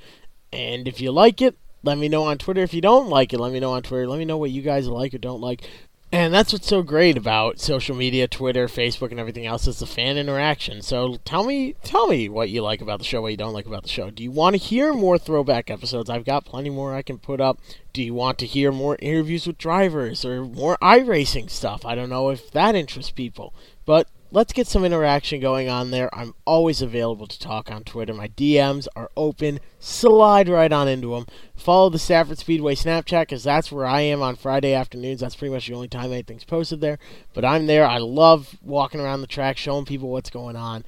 And 0.51 0.87
if 0.87 1.01
you 1.01 1.11
like 1.11 1.41
it, 1.41 1.57
let 1.83 1.97
me 1.97 2.09
know 2.09 2.23
on 2.23 2.37
Twitter. 2.37 2.61
If 2.61 2.73
you 2.73 2.81
don't 2.81 3.09
like 3.09 3.33
it, 3.33 3.39
let 3.39 3.51
me 3.51 3.59
know 3.59 3.73
on 3.73 3.83
Twitter. 3.83 4.07
Let 4.07 4.19
me 4.19 4.25
know 4.25 4.37
what 4.37 4.51
you 4.51 4.61
guys 4.61 4.87
like 4.87 5.13
or 5.13 5.17
don't 5.17 5.41
like. 5.41 5.69
And 6.15 6.33
that's 6.33 6.53
what's 6.53 6.67
so 6.67 6.81
great 6.81 7.17
about 7.17 7.59
social 7.59 7.93
media, 7.93 8.25
Twitter, 8.25 8.67
Facebook, 8.67 9.11
and 9.11 9.19
everything 9.19 9.45
else 9.45 9.67
is 9.67 9.79
the 9.79 9.85
fan 9.85 10.17
interaction. 10.17 10.81
So 10.81 11.17
tell 11.25 11.43
me, 11.43 11.75
tell 11.83 12.07
me 12.07 12.29
what 12.29 12.49
you 12.49 12.61
like 12.61 12.79
about 12.79 12.99
the 12.99 13.05
show, 13.05 13.21
what 13.21 13.31
you 13.31 13.37
don't 13.37 13.51
like 13.51 13.65
about 13.65 13.83
the 13.83 13.89
show. 13.89 14.09
Do 14.09 14.23
you 14.23 14.31
want 14.31 14.53
to 14.53 14.57
hear 14.57 14.93
more 14.93 15.17
throwback 15.17 15.69
episodes? 15.69 16.09
I've 16.09 16.23
got 16.23 16.45
plenty 16.45 16.69
more 16.69 16.95
I 16.95 17.01
can 17.01 17.17
put 17.17 17.41
up. 17.41 17.59
Do 17.91 18.01
you 18.01 18.13
want 18.13 18.37
to 18.37 18.45
hear 18.45 18.71
more 18.71 18.95
interviews 19.01 19.45
with 19.45 19.57
drivers 19.57 20.23
or 20.23 20.45
more 20.45 20.77
iRacing 20.81 21.49
stuff? 21.49 21.85
I 21.85 21.95
don't 21.95 22.09
know 22.09 22.29
if 22.29 22.49
that 22.51 22.75
interests 22.75 23.11
people, 23.11 23.53
but 23.85 24.07
let's 24.31 24.53
get 24.53 24.67
some 24.67 24.83
interaction 24.83 25.39
going 25.39 25.69
on 25.69 25.91
there. 25.91 26.13
I'm 26.13 26.33
always 26.45 26.81
available 26.81 27.27
to 27.27 27.39
talk 27.39 27.71
on 27.71 27.83
Twitter. 27.83 28.13
My 28.13 28.27
DMs 28.29 28.87
are 28.95 29.11
open. 29.15 29.59
Slide 29.79 30.49
right 30.49 30.71
on 30.71 30.87
into 30.87 31.11
them. 31.11 31.25
Follow 31.55 31.89
the 31.89 31.99
Stafford 31.99 32.37
Speedway 32.37 32.75
Snapchat 32.75 33.23
because 33.23 33.43
that's 33.43 33.71
where 33.71 33.85
I 33.85 34.01
am 34.01 34.21
on 34.21 34.35
Friday 34.35 34.73
afternoons. 34.73 35.21
That's 35.21 35.35
pretty 35.35 35.53
much 35.53 35.67
the 35.67 35.73
only 35.73 35.87
time 35.87 36.11
anything's 36.11 36.43
posted 36.43 36.81
there. 36.81 36.99
But 37.33 37.45
I'm 37.45 37.67
there. 37.67 37.85
I 37.85 37.97
love 37.97 38.57
walking 38.61 38.99
around 38.99 39.21
the 39.21 39.27
track, 39.27 39.57
showing 39.57 39.85
people 39.85 40.09
what's 40.09 40.29
going 40.29 40.55
on. 40.55 40.83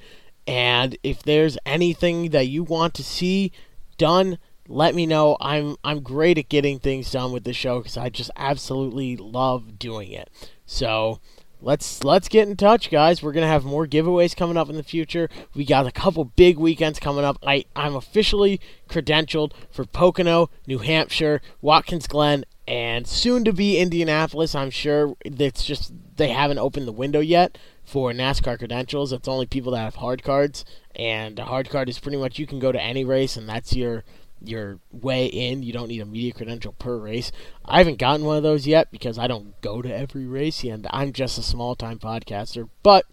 And 0.46 0.96
if 1.02 1.22
there's 1.22 1.58
anything 1.66 2.30
that 2.30 2.48
you 2.48 2.64
want 2.64 2.94
to 2.94 3.04
see 3.04 3.52
done, 3.98 4.38
let 4.68 4.94
me 4.94 5.06
know. 5.06 5.36
I'm 5.40 5.76
I'm 5.82 6.00
great 6.00 6.38
at 6.38 6.48
getting 6.48 6.78
things 6.78 7.10
done 7.10 7.32
with 7.32 7.44
the 7.44 7.52
show 7.52 7.78
because 7.78 7.96
I 7.96 8.10
just 8.10 8.30
absolutely 8.36 9.16
love 9.16 9.78
doing 9.78 10.10
it. 10.10 10.30
So 10.66 11.20
let's 11.60 12.04
let's 12.04 12.28
get 12.28 12.48
in 12.48 12.56
touch, 12.56 12.90
guys. 12.90 13.22
We're 13.22 13.32
gonna 13.32 13.46
have 13.46 13.64
more 13.64 13.86
giveaways 13.86 14.36
coming 14.36 14.56
up 14.56 14.68
in 14.68 14.76
the 14.76 14.82
future. 14.82 15.28
We 15.54 15.64
got 15.64 15.86
a 15.86 15.92
couple 15.92 16.24
big 16.24 16.58
weekends 16.58 16.98
coming 16.98 17.24
up. 17.24 17.38
I 17.42 17.64
I'm 17.74 17.96
officially 17.96 18.60
credentialed 18.88 19.52
for 19.70 19.84
Pocono, 19.84 20.50
New 20.66 20.78
Hampshire, 20.78 21.40
Watkins 21.60 22.06
Glen, 22.06 22.44
and 22.66 23.06
soon 23.06 23.44
to 23.44 23.52
be 23.52 23.78
Indianapolis. 23.78 24.54
I'm 24.54 24.70
sure 24.70 25.14
it's 25.24 25.64
just 25.64 25.92
they 26.16 26.28
haven't 26.28 26.58
opened 26.58 26.86
the 26.86 26.92
window 26.92 27.20
yet 27.20 27.58
for 27.84 28.12
NASCAR 28.12 28.58
credentials. 28.58 29.12
It's 29.12 29.28
only 29.28 29.46
people 29.46 29.72
that 29.72 29.78
have 29.78 29.96
hard 29.96 30.22
cards, 30.22 30.64
and 30.94 31.38
a 31.38 31.44
hard 31.44 31.70
card 31.70 31.88
is 31.88 31.98
pretty 31.98 32.18
much 32.18 32.38
you 32.38 32.46
can 32.46 32.58
go 32.58 32.72
to 32.72 32.80
any 32.80 33.04
race, 33.04 33.36
and 33.36 33.48
that's 33.48 33.74
your 33.74 34.04
your 34.42 34.78
way 34.92 35.26
in. 35.26 35.62
You 35.62 35.72
don't 35.72 35.88
need 35.88 36.00
a 36.00 36.06
media 36.06 36.32
credential 36.32 36.72
per 36.72 36.96
race. 36.96 37.32
I 37.64 37.78
haven't 37.78 37.98
gotten 37.98 38.26
one 38.26 38.36
of 38.36 38.42
those 38.42 38.66
yet 38.66 38.90
because 38.90 39.18
I 39.18 39.26
don't 39.26 39.60
go 39.60 39.82
to 39.82 39.94
every 39.94 40.26
race 40.26 40.62
and 40.64 40.86
I'm 40.90 41.12
just 41.12 41.38
a 41.38 41.42
small 41.42 41.74
time 41.74 41.98
podcaster. 41.98 42.68
But 42.82 43.06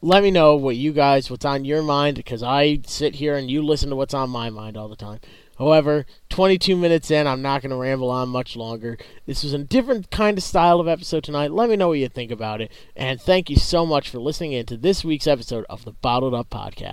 let 0.00 0.22
me 0.22 0.30
know 0.30 0.56
what 0.56 0.76
you 0.76 0.92
guys, 0.92 1.30
what's 1.30 1.44
on 1.44 1.64
your 1.64 1.82
mind 1.82 2.16
because 2.16 2.42
I 2.42 2.80
sit 2.86 3.16
here 3.16 3.36
and 3.36 3.50
you 3.50 3.62
listen 3.62 3.90
to 3.90 3.96
what's 3.96 4.14
on 4.14 4.30
my 4.30 4.50
mind 4.50 4.76
all 4.76 4.88
the 4.88 4.96
time. 4.96 5.20
However, 5.58 6.06
22 6.30 6.74
minutes 6.76 7.10
in, 7.10 7.26
I'm 7.26 7.42
not 7.42 7.62
going 7.62 7.70
to 7.70 7.76
ramble 7.76 8.10
on 8.10 8.28
much 8.30 8.56
longer. 8.56 8.98
This 9.26 9.44
was 9.44 9.52
a 9.52 9.58
different 9.58 10.10
kind 10.10 10.36
of 10.36 10.42
style 10.42 10.80
of 10.80 10.88
episode 10.88 11.22
tonight. 11.22 11.52
Let 11.52 11.70
me 11.70 11.76
know 11.76 11.88
what 11.88 11.98
you 11.98 12.08
think 12.08 12.32
about 12.32 12.60
it. 12.60 12.72
And 12.96 13.20
thank 13.20 13.48
you 13.48 13.56
so 13.56 13.86
much 13.86 14.10
for 14.10 14.18
listening 14.18 14.52
in 14.52 14.66
to 14.66 14.76
this 14.76 15.04
week's 15.04 15.28
episode 15.28 15.64
of 15.70 15.84
the 15.84 15.92
Bottled 15.92 16.34
Up 16.34 16.50
Podcast. 16.50 16.90